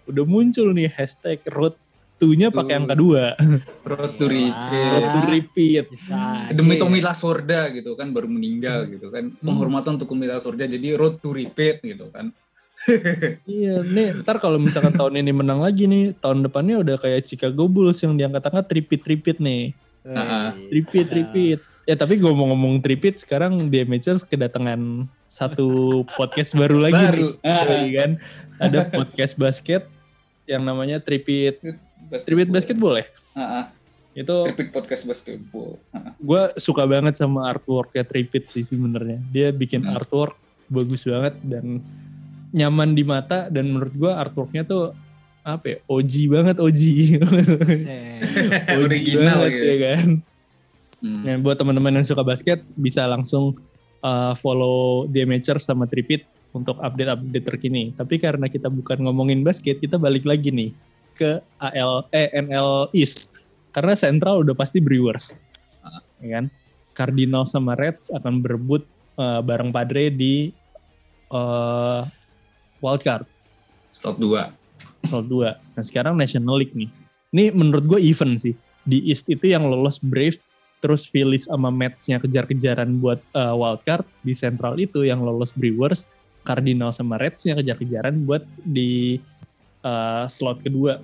[0.06, 1.76] udah muncul nih hashtag road
[2.16, 3.34] to-nya pakai angka dua.
[3.82, 4.52] road to Iya.
[4.52, 4.88] repeat.
[4.90, 5.86] road to repeat.
[5.90, 6.82] Bisa demi aja.
[6.82, 11.32] Tommy Lasorda gitu kan baru meninggal gitu kan penghormatan untuk Tommy Lasorda jadi road to
[11.32, 12.30] repeat gitu kan
[13.44, 17.68] Iya, nih ntar kalau misalkan tahun ini menang lagi nih, tahun depannya udah kayak Chicago
[17.68, 19.76] Bulls yang diangkat-angkat tripit-tripit nih.
[20.72, 21.60] Tripit, tripit.
[21.84, 25.68] Ya tapi gue mau ngomong tripit, sekarang The Amateurs kedatangan satu
[26.16, 27.18] podcast baru lagi Baru.
[27.20, 27.32] nih.
[27.44, 28.12] Ah, iya kan?
[28.58, 29.84] Ada podcast basket
[30.46, 31.60] yang namanya Tripit.
[32.24, 33.06] Tripit Basketball ya?
[33.34, 33.66] ah, ah.
[34.10, 36.14] Itu Tripit podcast basketball Ah, ah.
[36.16, 39.22] gue suka banget sama artworknya Tripit sih sebenarnya.
[39.30, 39.94] Dia bikin Hmm.
[39.94, 40.34] artwork
[40.66, 41.82] bagus banget dan
[42.52, 44.94] nyaman di mata dan menurut gue artworknya tuh
[45.46, 46.82] apa ya OG banget OG.
[48.70, 49.66] OG Original banget, gitu.
[49.66, 49.78] ya.
[49.82, 50.08] kan?
[51.00, 51.24] Hmm.
[51.24, 53.56] nah, buat teman-teman yang suka basket bisa langsung
[54.04, 57.96] uh, follow The Amateurs sama Tripit untuk update-update terkini.
[57.96, 60.72] Tapi karena kita bukan ngomongin basket kita balik lagi nih
[61.16, 63.48] ke AL eh NL East.
[63.72, 65.40] Karena Central udah pasti Brewers.
[66.20, 66.46] Ya kan?
[66.98, 68.84] Cardinals sama Reds akan berebut
[69.16, 70.52] uh, bareng Padre di
[71.32, 72.04] uh,
[72.82, 73.28] wildcard
[73.94, 74.60] Stop 2
[75.08, 75.56] Slot 2.
[75.76, 76.90] Nah sekarang National League nih.
[77.32, 78.58] Ini menurut gue even sih.
[78.84, 80.40] Di East itu yang lolos Brave,
[80.82, 84.04] terus Phillies sama Mets-nya kejar-kejaran buat uh, wildcard.
[84.26, 86.10] Di Central itu yang lolos Brewers,
[86.44, 89.22] Cardinals sama Reds-nya kejar-kejaran buat di
[89.86, 91.00] uh, slot kedua.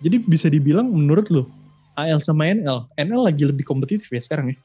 [0.00, 1.48] Jadi bisa dibilang menurut lo,
[1.96, 4.58] AL sama NL, NL lagi lebih kompetitif ya sekarang ya?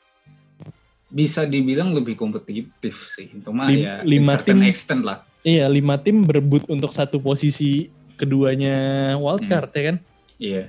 [1.12, 5.20] bisa dibilang lebih kompetitif sih itu mah Lim- ya lima in certain tim- extent lah
[5.42, 8.76] Iya, lima tim berebut untuk satu posisi keduanya
[9.18, 9.98] wildcard ya kan?
[10.38, 10.64] iya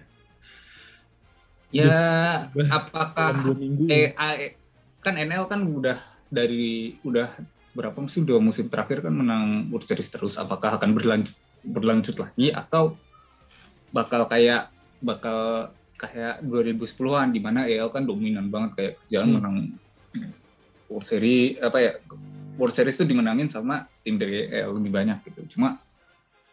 [1.72, 2.00] ya
[2.52, 3.85] Dalam apakah dua minggu.
[3.88, 4.56] eh, eh,
[5.00, 5.96] kan NL kan udah
[6.28, 7.28] dari udah
[7.72, 12.52] berapa musim dua musim terakhir kan menang World Series terus apakah akan berlanjut berlanjut lagi
[12.52, 12.96] atau
[13.88, 14.68] bakal kayak
[15.00, 19.37] bakal kayak 2010-an di mana EL kan dominan banget kayak kerjaan Hmm.
[19.40, 19.56] menang
[20.88, 21.92] World Series apa ya
[22.62, 25.83] World Series itu dimenangin sama tim dari EL lebih banyak gitu cuma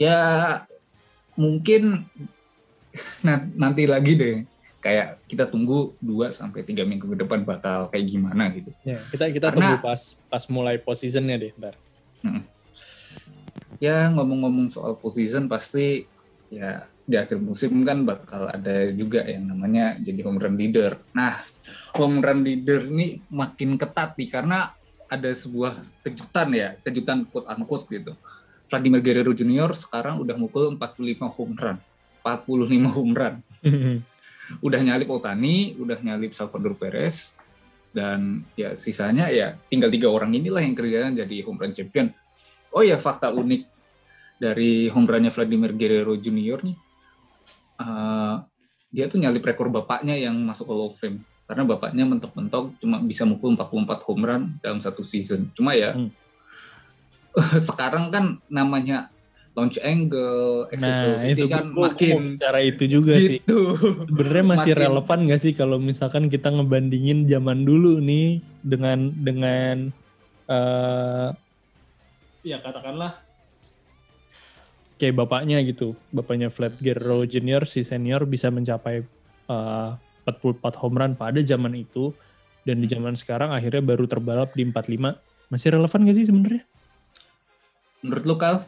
[0.02, 0.17] ya
[1.38, 2.10] mungkin
[3.26, 4.36] na- nanti lagi deh
[4.80, 8.72] kayak kita tunggu 2 sampai tiga minggu ke depan bakal kayak gimana gitu.
[8.88, 11.76] Ya, kita kita Karena- tunggu pas pas mulai postseasonnya deh, ntar.
[13.80, 16.08] Ya ngomong-ngomong soal postseason pasti
[16.48, 20.95] ya di akhir musim kan bakal ada juga yang namanya jadi home run leader.
[21.12, 21.36] Nah,
[22.00, 24.72] home run leader ini makin ketat nih karena
[25.10, 25.74] ada sebuah
[26.06, 28.13] kejutan ya, kejutan quote unquote gitu.
[28.69, 31.78] Vladimir Guerrero Junior sekarang udah mukul 45 home run.
[32.22, 33.36] 45 home run.
[34.62, 37.34] Udah nyalip Otani, udah nyalip Salvador Perez,
[37.89, 42.13] dan ya sisanya ya tinggal tiga orang inilah yang kerjanya jadi home run champion.
[42.69, 43.65] Oh ya fakta unik
[44.38, 46.78] dari home runnya Vladimir Guerrero Junior nih,
[47.82, 48.36] eh,
[48.93, 53.26] dia tuh nyalip rekor bapaknya yang masuk Hall of Fame karena bapaknya mentok-mentok cuma bisa
[53.26, 55.50] mukul 44 home run dalam satu season.
[55.52, 56.14] Cuma ya Hmm.
[57.60, 59.10] sekarang kan namanya
[59.58, 63.42] launch angle, Nah, itu kan makin bicara itu juga sih.
[63.42, 63.76] gitu.
[64.08, 69.90] Sebenarnya masih Makin- relevan gak sih kalau misalkan kita ngebandingin zaman dulu nih dengan dengan
[70.46, 71.30] eh
[72.42, 73.20] ya katakanlah
[74.96, 79.04] kayak bapaknya gitu, bapaknya Vlad Guerrero Junior si senior bisa mencapai
[79.46, 79.90] eh,
[80.38, 82.13] 44 home run pada zaman itu
[82.68, 85.18] dan di zaman sekarang akhirnya baru terbalap di 45.
[85.50, 86.63] Masih relevan gak sih sebenarnya?
[88.06, 88.62] Menurut lu Kal?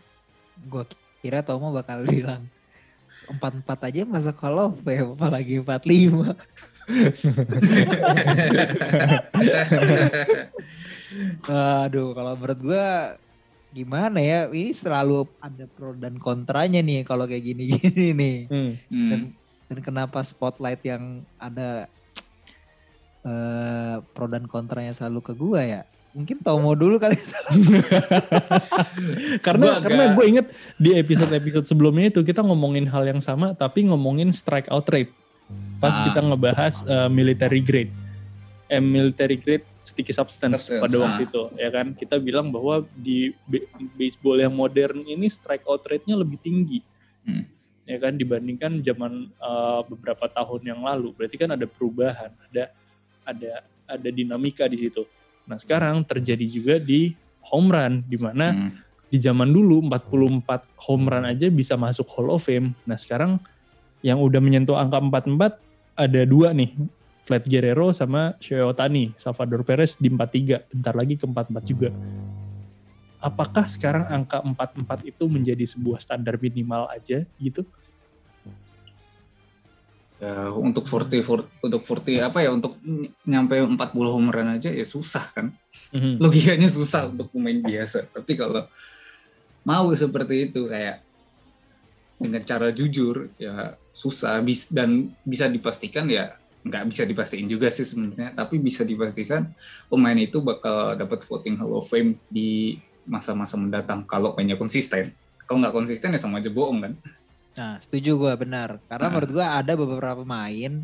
[0.66, 0.90] Gue
[1.22, 2.50] kira Tomo bakal bilang
[3.30, 6.36] empat empat aja masuk Hall of Fame apalagi empat lima.
[11.86, 12.88] Aduh, kalau menurut gue
[13.72, 14.52] gimana ya?
[14.52, 18.38] Ini selalu ada pro dan kontranya nih kalau kayak gini-gini nih.
[18.52, 18.76] Hmm.
[18.92, 19.32] Hmm.
[19.72, 21.88] Dan kenapa spotlight yang ada
[23.22, 25.82] eh pro dan kontranya selalu ke gue ya?
[26.12, 27.16] Mungkin Tomo dulu kali.
[29.46, 33.20] karena Gua agak- karena gue inget di episode episode sebelumnya itu kita ngomongin hal yang
[33.20, 35.12] sama tapi ngomongin strike out rate
[35.80, 36.04] pas Ah.
[36.04, 37.92] kita ngebahas uh, military grade
[38.68, 41.02] eh, military grade sticky substance Substance, pada ah.
[41.02, 43.32] waktu itu ya kan kita bilang bahwa di
[43.96, 46.80] baseball yang modern ini strike out rate-nya lebih tinggi
[47.22, 47.46] Hmm.
[47.92, 52.72] Ya kan dibandingkan zaman uh, beberapa tahun yang lalu berarti kan ada perubahan ada
[53.28, 53.52] ada
[53.84, 55.04] ada dinamika di situ
[55.44, 57.12] nah sekarang terjadi juga di
[57.52, 58.72] home run di mana Hmm.
[59.12, 62.72] di zaman dulu 44 home run aja bisa masuk Hall of Fame.
[62.88, 63.44] Nah sekarang
[64.00, 65.60] yang udah menyentuh angka 44
[66.00, 66.72] ada dua nih.
[67.28, 69.14] Vlad Guerrero sama Shohei Ohtani.
[69.20, 70.64] Salvador Perez di 43.
[70.74, 71.90] Bentar lagi ke 44 juga.
[73.22, 77.62] Apakah sekarang angka 44 itu menjadi sebuah standar minimal aja gitu?
[80.22, 84.70] Ya, untuk 40, for- untuk 40 apa ya untuk ny- nyampe 40 home run aja
[84.70, 85.50] ya susah kan.
[85.90, 86.22] Mhm.
[86.22, 88.06] Logikanya susah untuk pemain biasa.
[88.06, 88.70] Tapi kalau
[89.66, 91.02] mau seperti itu kayak
[92.22, 97.82] dengan cara jujur ya susah bis dan bisa dipastikan ya nggak bisa dipastikan juga sih
[97.82, 99.50] sebenarnya tapi bisa dipastikan
[99.90, 102.78] pemain itu bakal dapat voting Hall of Fame di
[103.10, 105.10] masa-masa mendatang kalau mainnya konsisten
[105.50, 106.94] kalau nggak konsisten ya sama aja bohong kan
[107.58, 108.80] Nah, setuju gue benar.
[108.88, 109.14] Karena Nah.
[109.20, 110.84] menurut gue ada beberapa pemain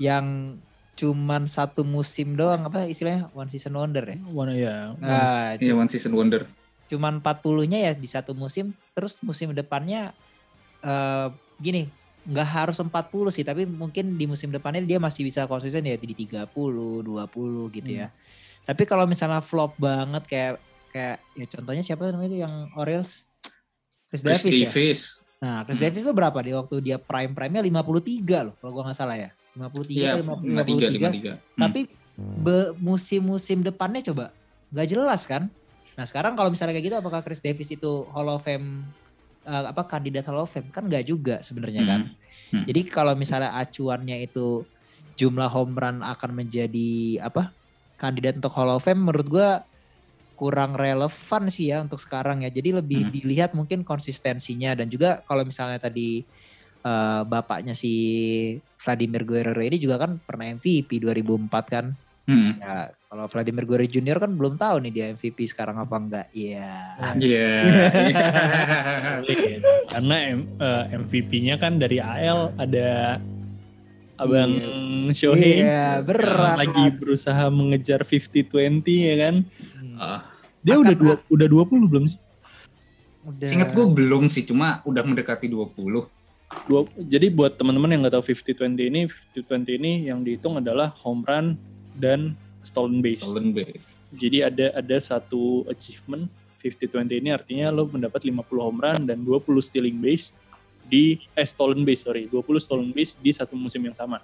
[0.00, 0.56] yang
[0.96, 4.16] cuman satu musim doang apa istilahnya one season wonder ya.
[4.20, 4.76] Mana ya?
[5.00, 6.44] Nah, Iya one season wonder
[6.90, 10.10] cuman 40-nya ya di satu musim, terus musim depannya
[10.82, 11.28] eh
[11.62, 11.86] gini,
[12.26, 16.10] nggak harus 40 sih, tapi mungkin di musim depannya dia masih bisa konsisten ya di
[16.10, 18.10] 30, 20 gitu ya.
[18.66, 20.54] Tapi kalau misalnya flop banget kayak
[20.90, 23.30] kayak ya contohnya siapa namanya itu yang Orioles
[24.10, 25.29] Chris, Chris Davis, ya.
[25.40, 25.84] Nah, Chris Hmm.
[25.88, 29.30] Davis tuh berapa di waktu dia prime prime-nya 53 loh kalau gua nggak salah ya.
[29.56, 31.08] 53 Iya, atau 53, 53.
[31.10, 31.32] 53.
[31.56, 31.80] Tapi
[32.44, 34.36] be- musim-musim depannya coba
[34.70, 35.48] nggak jelas kan?
[35.96, 38.84] Nah, sekarang kalau misalnya kayak gitu apakah Chris Davis itu Hall of Fame
[39.48, 40.68] eh, apa kandidat Hall of Fame?
[40.68, 42.00] Kan nggak juga sebenarnya kan.
[42.52, 42.64] Hmm.
[42.68, 44.68] Jadi kalau misalnya acuannya itu
[45.16, 47.56] jumlah home run akan menjadi apa?
[48.00, 49.60] kandidat untuk Hall of Fame menurut gua
[50.40, 52.48] kurang relevan sih ya untuk sekarang ya.
[52.48, 53.12] Jadi lebih Hmm.
[53.12, 56.24] dilihat mungkin konsistensinya dan juga kalau misalnya tadi
[56.80, 57.92] eh, bapaknya si
[58.80, 61.92] Vladimir Guerrero ini juga kan pernah MVP 2004 kan.
[62.24, 62.56] Hmm.
[62.56, 66.26] Ya, kalau Vladimir Guerrero Junior kan belum tahu nih dia MVP sekarang apa enggak.
[66.32, 66.72] Iya.
[67.20, 67.52] Iya.
[69.92, 73.20] Karena M- eh, MVP-nya kan dari AL ada
[74.16, 74.52] Abang
[75.10, 76.60] Shohei Iya, berat.
[76.60, 79.34] lagi berusaha mengejar 50-20 ya kan.
[79.76, 80.20] Hmm, Ah,
[80.60, 82.20] Dia udah dua, udah 20 belum sih?
[83.24, 83.46] udah.
[83.46, 85.76] Seingat gue belum sih, cuma udah mendekati 20.
[86.66, 89.00] Dua, jadi buat teman-teman yang nggak tahu 50-20 ini,
[89.36, 91.54] 50-20 ini yang dihitung adalah home run
[91.94, 92.34] dan
[92.66, 93.22] stolen base.
[93.22, 94.00] Stolen base.
[94.16, 96.26] Jadi ada ada satu achievement
[96.60, 100.36] 50-20 ini artinya lo mendapat 50 home run dan 20 stealing base
[100.90, 104.20] di eh stolen base sorry 20 stolen base di satu musim yang sama.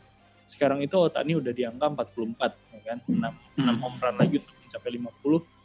[0.46, 3.18] sekarang itu Otani udah di angka 44 ya kan 6,
[3.66, 5.55] 6 home run lagi untuk mencapai 50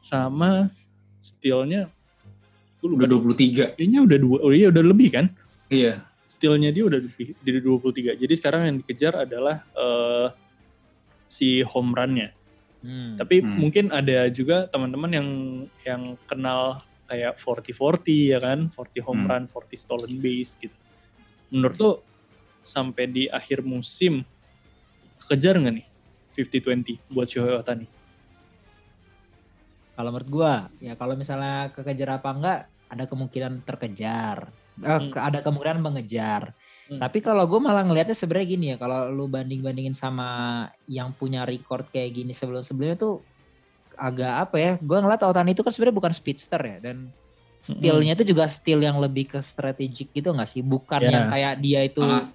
[0.00, 0.70] sama
[1.20, 1.90] steal-nya
[2.78, 3.74] gue lupa Udah 23.
[3.74, 5.26] kayaknya udah dua oh iya udah lebih kan
[5.68, 6.00] Iya.
[6.24, 10.26] steal-nya dia udah lebih dari 23 jadi sekarang yang dikejar adalah eh,
[11.26, 12.32] si home run-nya
[12.78, 13.18] Hmm.
[13.18, 13.58] tapi Hmm.
[13.58, 15.28] mungkin ada juga teman-teman yang
[15.82, 19.28] yang kenal kayak 40-40 ya kan 40 home Hmm.
[19.28, 20.76] run 40 stolen base gitu
[21.50, 21.92] menurut lo
[22.62, 24.22] sampai di akhir musim
[25.26, 25.86] kejar nggak nih
[26.36, 27.90] 50-20 buat Shohei Otani
[29.98, 34.46] Kalau menurut gua, ya kalau misalnya kekejar apa enggak, ada kemungkinan terkejar.
[34.78, 35.10] Eh, Hmm.
[35.10, 36.54] ada kemungkinan mengejar.
[36.86, 37.02] Hmm.
[37.02, 41.90] Tapi kalau gue malah ngelihatnya sebenarnya gini ya, kalau lu banding-bandingin sama yang punya record
[41.90, 43.26] kayak gini sebelum-sebelumnya tuh
[43.98, 44.72] agak apa ya?
[44.78, 47.10] Gue ngeliat Otani itu kan sebenarnya bukan speedster ya, dan
[47.58, 50.62] stealnya itu juga steal yang lebih ke strategik gitu nggak sih?
[50.62, 51.10] Bukan Ya.
[51.10, 52.30] yang kayak dia itu Ah.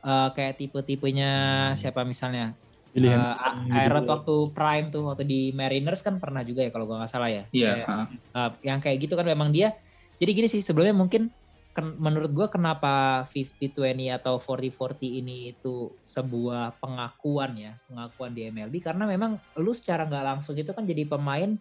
[0.00, 1.32] eh, kayak tipe-tipenya
[1.76, 2.56] siapa misalnya?
[2.94, 6.94] Pilihan Uh, Aaron waktu prime tuh waktu di Mariners kan pernah juga ya kalau gue
[6.94, 7.44] nggak salah ya.
[7.50, 7.72] Iya.
[7.82, 8.06] Kayak, ah.
[8.38, 9.74] uh, yang kayak gitu kan memang dia.
[10.22, 11.34] Jadi gini sih sebelumnya mungkin
[11.74, 18.78] ken- menurut gue kenapa 50-20 atau 40-40 ini itu sebuah pengakuan ya pengakuan di MLB
[18.78, 21.58] karena memang lu secara nggak langsung itu kan jadi pemain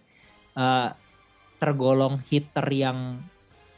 [0.53, 0.93] uh,
[1.57, 3.17] tergolong hitter yang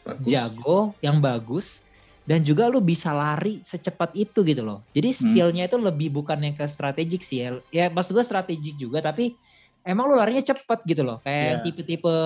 [0.06, 0.30] Bagus.
[0.30, 1.82] jago, yang bagus,
[2.26, 4.82] dan juga lu bisa lari secepat itu gitu loh.
[4.92, 7.50] Jadi skillnya itu lebih bukan yang ke strategik sih ya.
[7.70, 9.38] Ya maksud gue strategik juga, tapi
[9.86, 11.22] emang lu larinya cepet gitu loh.
[11.22, 11.62] Kayak Iya.
[11.62, 12.18] tipe-tipe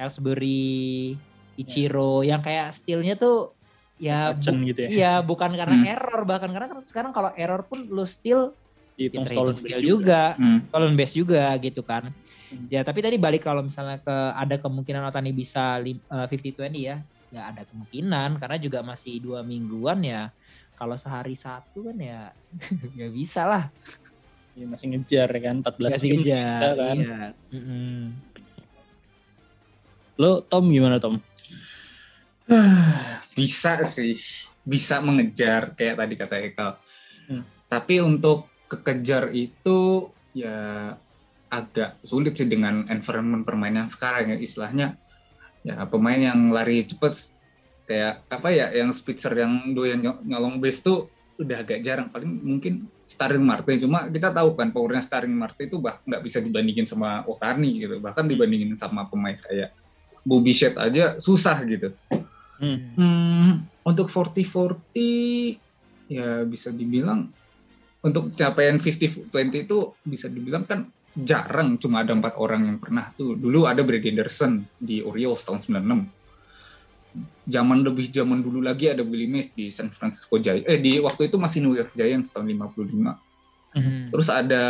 [0.00, 1.12] Ellsbury,
[1.54, 3.52] Ichiro, yang kayak skillnya tuh
[4.00, 5.92] ya bu- gitu ya iya bukan karena Hmm.
[5.92, 8.56] error bahkan karena kan sekarang kalau error pun lu steal
[8.96, 9.84] dihitung ya stolen base juga.
[9.84, 10.58] juga Hmm.
[10.72, 12.08] stolen base juga gitu kan.
[12.48, 12.64] Hmm.
[12.72, 16.96] Ya tapi tadi balik kalau misalnya ke ada kemungkinan Otani bisa lim- eh, 50-20 ya,
[17.30, 20.30] ya ada kemungkinan karena juga masih dua mingguan ya.
[20.74, 22.32] Kalau sehari satu kan ya
[22.98, 23.64] ya bisa lah.
[24.50, 26.60] Iya, masih ngejar ya kan 14 Masih game kejar.
[26.60, 26.96] bisa kan.
[26.98, 27.20] Iya.
[27.54, 27.98] Mm-mm.
[30.20, 31.16] lo Tom gimana Tom
[33.38, 34.18] bisa sih
[34.60, 36.68] bisa mengejar kayak tadi kata Eka
[37.24, 37.46] Hmm.
[37.70, 40.90] tapi untuk kekejar itu ya
[41.46, 44.98] agak sulit sih dengan environment permainan sekarang ya istilahnya
[45.60, 47.36] ya pemain yang lari cepet
[47.84, 52.12] kayak apa ya yang speedster yang doyan nyol- nyolong base tuh udah agak jarang.
[52.12, 53.74] Paling mungkin Starling Marte.
[53.82, 57.98] Cuma kita tahu kan powernya Starling Marte itu bah nggak bisa dibandingin sama Otani gitu.
[57.98, 59.74] Bahkan dibandingin sama pemain kayak
[60.22, 61.90] Bobby Shed aja susah gitu.
[62.60, 62.78] Hmm.
[62.94, 63.50] Hmm,
[63.82, 65.56] untuk 40-40
[66.12, 67.32] ya bisa dibilang
[68.04, 69.32] untuk capaian 50-20
[69.64, 74.00] itu bisa dibilang kan jarang cuma ada empat orang yang pernah tuh dulu ada Brad
[74.00, 76.06] Anderson di Orioles tahun 96
[77.50, 81.26] zaman lebih zaman dulu lagi ada Willie Mays di San Francisco Giants eh di waktu
[81.26, 83.30] itu masih New York Giants tahun 55
[83.70, 84.10] Mm.
[84.10, 84.62] terus ada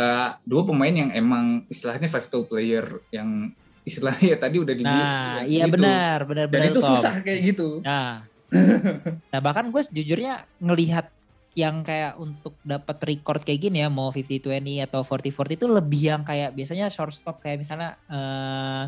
[0.45, 3.49] dua pemain yang emang istilahnya five tool player yang
[3.81, 5.73] istilahnya tadi udah dibilang Nah, iya gitu.
[5.73, 6.69] benar, benar dan benar.
[6.69, 6.89] itu Tom.
[6.93, 8.21] susah kayak gitu Nah,
[9.33, 11.09] nah bahkan gue jujurnya ngelihat
[11.51, 16.23] yang kayak untuk dapat record kayak gini ya mau 50-20 atau 40-40 itu lebih yang
[16.23, 18.83] kayak biasanya shortstop kayak misalnya eh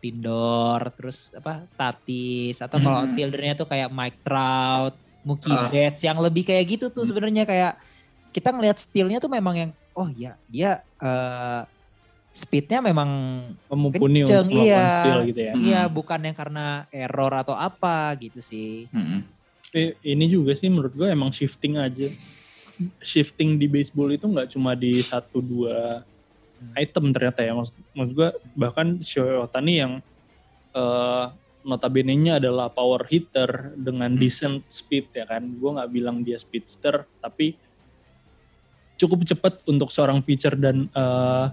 [0.00, 3.04] Lindor terus apa Tatis atau kalau Hmm.
[3.06, 5.68] outfieldernya tuh kayak Mike Trout, Mookie Ah.
[5.68, 7.10] Betts yang lebih kayak gitu tuh Hmm.
[7.12, 7.76] sebenarnya kayak
[8.32, 11.62] kita ngelihat stealnya tuh memang yang oh iya dia eh
[12.32, 13.10] speednya memang
[13.68, 15.22] mumpuni Kenceng, untuk iya.
[15.26, 15.60] gitu ya Hmm.
[15.60, 18.88] iya bukan yang karena error atau apa gitu sih.
[18.90, 19.39] Mm-mm.
[19.70, 22.10] Tapi ini juga sih menurut gue emang shifting aja.
[22.98, 26.02] Shifting di baseball itu nggak cuma di satu dua
[26.74, 27.54] item ternyata ya.
[27.54, 29.92] Maksud, maksud gue bahkan Shohei Otani yang
[30.74, 31.26] eh
[31.62, 34.18] notabene-nya adalah power hitter dengan Hmm.
[34.18, 35.46] decent speed ya kan.
[35.46, 37.54] Gue nggak bilang dia speedster tapi
[38.98, 41.46] cukup cepat untuk seorang pitcher dan eh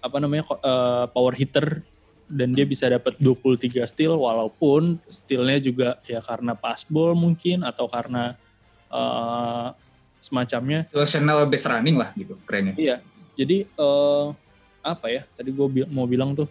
[0.00, 1.82] apa namanya eh, power hitter
[2.30, 7.90] dan dia bisa dapat 23 steal walaupun stealnya juga ya karena pass ball mungkin atau
[7.90, 8.38] karena
[8.86, 9.68] eh,
[10.22, 10.86] semacamnya.
[10.86, 12.78] Situational base running lah gitu kerennya.
[12.78, 12.96] iya.
[13.34, 14.26] Jadi eh,
[14.80, 15.26] apa ya?
[15.34, 16.46] Tadi gue mau bilang tuh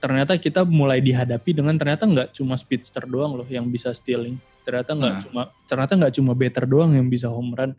[0.00, 4.36] ternyata kita mulai dihadapi dengan ternyata nggak cuma speedster doang loh yang bisa stealing.
[4.68, 5.22] Ternyata nggak Nah.
[5.24, 7.72] cuma ternyata nggak cuma better doang yang bisa home run.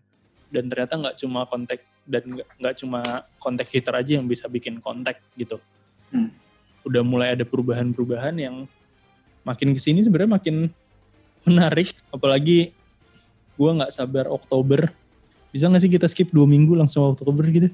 [0.52, 3.00] Dan ternyata nggak cuma kontak dan nggak cuma
[3.38, 5.62] kontak hitter aja yang bisa bikin kontak gitu
[6.12, 6.30] Hmm.
[6.84, 8.68] udah mulai ada perubahan-perubahan yang
[9.48, 10.56] makin ke sini sebenarnya makin
[11.48, 12.76] menarik apalagi
[13.56, 14.92] gua nggak sabar Oktober
[15.56, 17.72] bisa nggak sih kita skip dua minggu langsung Oktober gitu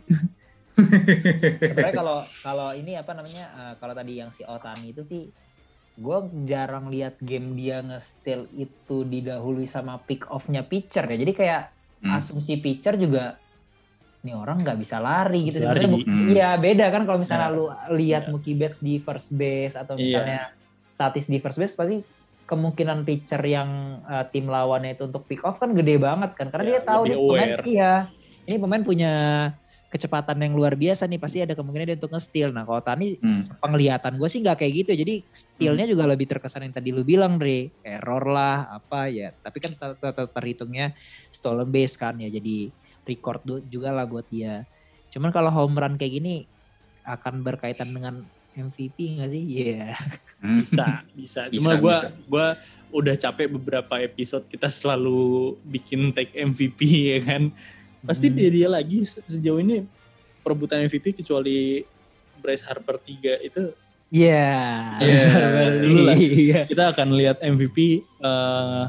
[0.78, 5.34] Sebenarnya kalau kalau ini apa namanya eh, kalau tadi yang si Otani itu sih
[5.98, 11.18] gue jarang lihat game dia nge-steal itu didahului sama pick off-nya pitcher ya.
[11.18, 11.64] Jadi kayak
[11.98, 12.14] Hmm.
[12.22, 13.42] asumsi pitcher juga
[14.28, 16.28] ini orang nggak bisa lari gitu Bisa sebenarnya Hmm.
[16.28, 17.56] iya beda kan kalau misalnya Ya.
[17.56, 17.66] lu
[17.96, 18.30] lihat Ya.
[18.30, 20.04] Mookie Betts di first base atau Iya.
[20.04, 20.40] misalnya
[20.92, 22.04] statis di first base pasti
[22.44, 23.70] kemungkinan pitcher yang
[24.04, 27.02] uh, tim lawannya itu untuk pick off kan gede banget kan karena Ya, dia tahu
[27.04, 27.94] nih pemain iya
[28.44, 29.14] ini pemain punya
[29.88, 32.52] kecepatan yang luar biasa nih pasti ada kemungkinan dia untuk nge-steal.
[32.52, 33.40] Nah kalau Tani Hmm.
[33.58, 34.92] penglihatan gue sih nggak kayak gitu.
[34.94, 37.72] Jadi stealnya juga lebih terkesan yang tadi lu bilang Dre.
[37.84, 39.32] Error lah apa ya.
[39.32, 40.92] Tapi kan ter- ter- ter- terhitungnya
[41.32, 42.28] stolen base kan ya.
[42.28, 42.68] Jadi
[43.08, 44.68] record juga lah buat dia.
[45.10, 46.44] Cuman kalau home run kayak gini
[47.02, 48.22] akan berkaitan dengan
[48.54, 49.44] MVP nggak sih?
[49.44, 49.96] Iya.
[50.38, 50.60] Hmm.
[50.60, 51.42] Bisa, bisa.
[51.50, 52.08] Cuma gua bisa.
[52.28, 52.46] gua
[52.90, 56.80] udah capek beberapa episode kita selalu bikin tag MVP
[57.10, 57.50] ya kan.
[58.00, 58.36] Pasti Hmm.
[58.36, 59.88] dia dia lagi se- sejauh ini
[60.40, 61.84] perebutan MVP kecuali
[62.38, 63.72] Bryce Harper 3 itu
[64.08, 64.56] Iya.
[64.98, 65.32] Iya,
[65.84, 66.16] dulu lah.
[66.16, 66.60] Iya.
[66.64, 68.86] kita akan lihat MVP eh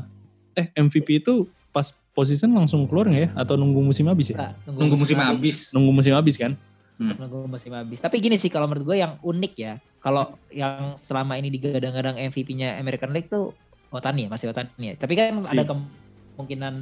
[0.55, 1.35] eh MVP itu
[1.69, 4.51] pas position langsung keluar nggak ya atau nunggu musim habis ya?
[4.51, 5.71] Nah, Nunggu musim habis.
[5.71, 6.59] Nunggu musim habis kan?
[6.99, 8.03] Nunggu musim habis.
[8.03, 9.79] Tapi gini sih kalau menurut gue yang unik ya.
[10.03, 13.55] Kalau yang selama ini digadang-gadang MVP-nya American League tuh
[13.95, 14.95] Otani ya, masih Otani ya.
[14.99, 15.55] Tapi kan Si.
[15.55, 16.75] ada kemungkinan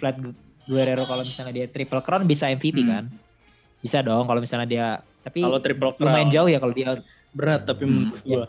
[0.00, 0.16] Flat
[0.64, 2.88] Guerrero kalau misalnya dia triple crown bisa MVP Hmm.
[2.88, 3.04] kan?
[3.84, 4.86] Bisa dong kalau misalnya dia
[5.20, 6.88] tapi Kalau triple lumayan crown jauh ya kalau dia
[7.36, 8.46] berat tapi Hmm, menurut gua.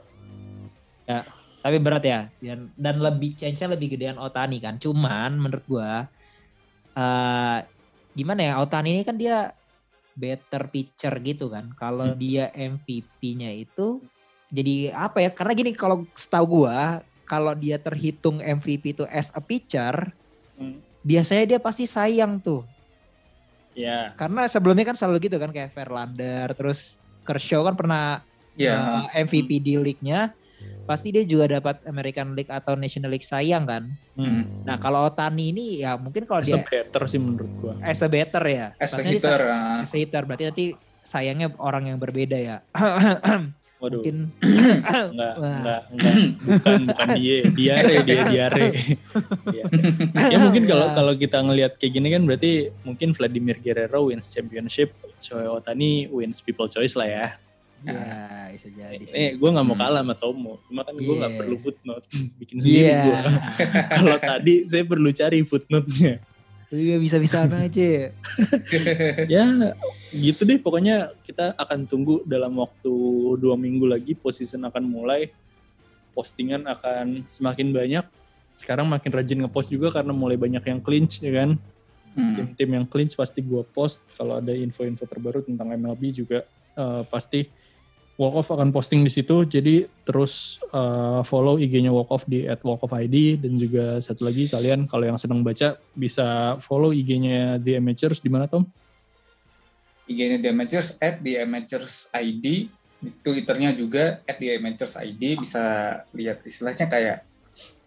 [1.64, 6.12] Tapi berat ya dan dan lebih chance-nya lebih gedean Otani kan cuman menurut gua
[6.94, 7.60] eh
[8.14, 9.56] gimana ya Otani ini kan dia
[10.14, 12.20] better pitcher gitu kan kalau Hmm.
[12.20, 14.04] dia MVP-nya itu
[14.54, 19.42] jadi apa ya karena gini kalau setahu gua kalau dia terhitung MVP itu as a
[19.42, 19.96] pitcher
[20.54, 20.84] Hmm.
[21.02, 22.62] biasanya dia pasti sayang tuh
[23.74, 28.22] Ya, karena sebelumnya kan selalu gitu kan kayak Verlander terus Kershaw kan pernah
[28.54, 28.78] Ya.
[28.78, 30.30] uh, MVP di league-nya,
[30.84, 33.88] pasti dia juga dapat American League atau National League sayang kan.
[34.14, 34.64] hmm.
[34.64, 37.74] Nah kalau Otani ini ya mungkin kalau As a dia better sih menurut gua.
[37.82, 38.68] as a better ya.
[38.76, 39.42] As a Pastinya hitter.
[39.46, 39.82] ah.
[39.82, 40.66] as a hitter berarti nanti
[41.02, 42.58] sayangnya orang yang berbeda ya.
[43.80, 46.16] Waduh, mungkin enggak, enggak, enggak,
[46.48, 48.66] bukan, bukan dia, diare, dia diare.
[49.52, 49.66] Iya.
[50.32, 50.96] ya mungkin kalau Ya.
[50.96, 56.40] kalau kita ngelihat kayak gini kan berarti mungkin Vladimir Guerrero wins championship, Shohei Otani wins
[56.40, 57.26] people choice lah ya.
[57.86, 58.04] Ya
[58.50, 59.16] bisa jadi sih.
[59.16, 59.84] Eh, gue nggak mau Hmm.
[59.84, 61.40] kalah sama Tomo, cuma kan gue nggak Iya.
[61.40, 62.06] perlu footnote,
[62.40, 63.02] bikin sendiri Iya.
[63.02, 63.18] gue.
[63.98, 66.14] kalau tadi saya perlu cari footnote-nya.
[66.70, 68.10] Iya bisa-bisa aja.
[69.30, 69.44] ya
[70.12, 72.94] gitu deh pokoknya kita akan tunggu dalam waktu
[73.38, 75.30] dua minggu lagi position akan mulai
[76.12, 78.06] postingan akan semakin banyak
[78.54, 81.58] sekarang makin rajin ngepost juga karena mulai banyak yang clinch ya kan
[82.14, 82.38] Hmm.
[82.38, 87.50] tim-tim yang clinch pasti gua post kalau ada info-info terbaru tentang MLB juga eh, pasti
[88.14, 93.42] Walk Off akan posting di situ jadi terus eh, follow IG-nya Walk Off di @walkoffid
[93.42, 98.30] dan juga satu lagi kalian kalau yang senang baca bisa follow IG-nya The Amateurs di
[98.30, 98.70] mana Tom?
[100.06, 102.70] IG-nya The Amateurs at The Amateurs ID.
[103.04, 105.40] Di Twitternya juga at Amateurs ID.
[105.42, 105.64] Bisa
[106.16, 107.28] lihat istilahnya kayak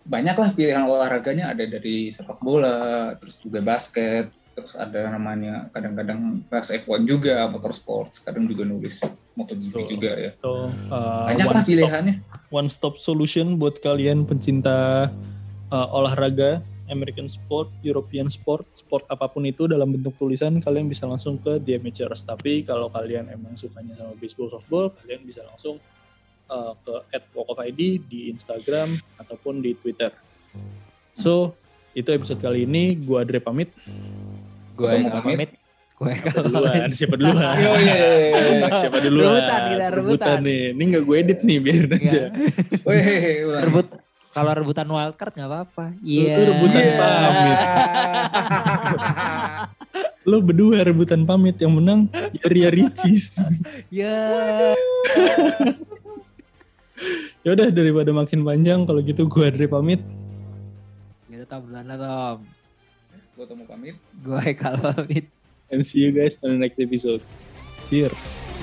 [0.06, 6.72] banyaklah pilihan olahraganya ada dari sepak bola, terus juga basket, terus ada namanya kadang-kadang bahas
[6.72, 9.04] F1 juga, motorsport, kadang juga nulis
[9.36, 9.88] MotoGP Betul.
[9.92, 10.30] juga ya.
[10.40, 12.14] So, uh, Banyaklah one stop, pilihannya.
[12.48, 15.12] one stop solution buat kalian pencinta
[15.68, 21.04] uh, olahraga, American sport, European sport, sport apa pun itu dalam bentuk tulisan kalian bisa
[21.04, 22.24] langsung ke The Amateurs.
[22.24, 25.76] Tapi kalau kalian emang sukanya sama baseball, softball, kalian bisa langsung
[26.48, 28.88] uh, ke @walkofid di Instagram
[29.20, 30.14] ataupun di Twitter.
[31.12, 31.52] So,
[31.96, 32.92] itu episode kali ini.
[32.94, 33.72] Gua Adre pamit.
[34.76, 35.50] Gue kalau pamit.
[35.96, 36.88] Gue Siapa kalau duluan?
[36.92, 37.56] Siapa duluan?
[37.56, 38.68] Yo, iya, iya.
[38.68, 39.24] Siapa duluan?
[39.32, 40.36] Rebutan kita, rebutan.
[40.44, 40.62] nih.
[40.76, 42.04] Ini nggak gue edit nih, biarin aja.
[42.04, 42.24] Iya.
[42.84, 43.64] Weh, ulang.
[43.64, 43.86] rebut
[44.36, 45.96] kalau rebutan wildcard nggak apa-apa.
[46.04, 46.36] Iya.
[46.36, 46.94] Itu rebutan Iya.
[47.00, 47.58] pamit.
[50.28, 52.12] Lo berdua rebutan pamit yang menang
[52.44, 53.32] Ria Ricis.
[53.88, 54.20] Ya.
[57.40, 60.04] ya udah daripada makin panjang kalau gitu gue Adre pamit.
[61.32, 62.44] Ya udah Tom lah Tom.
[63.32, 63.96] Gue mau pamit.
[64.26, 65.30] Gue kalau pamit.
[65.70, 67.22] And see you guys on the next episode.
[67.86, 68.55] Cheers.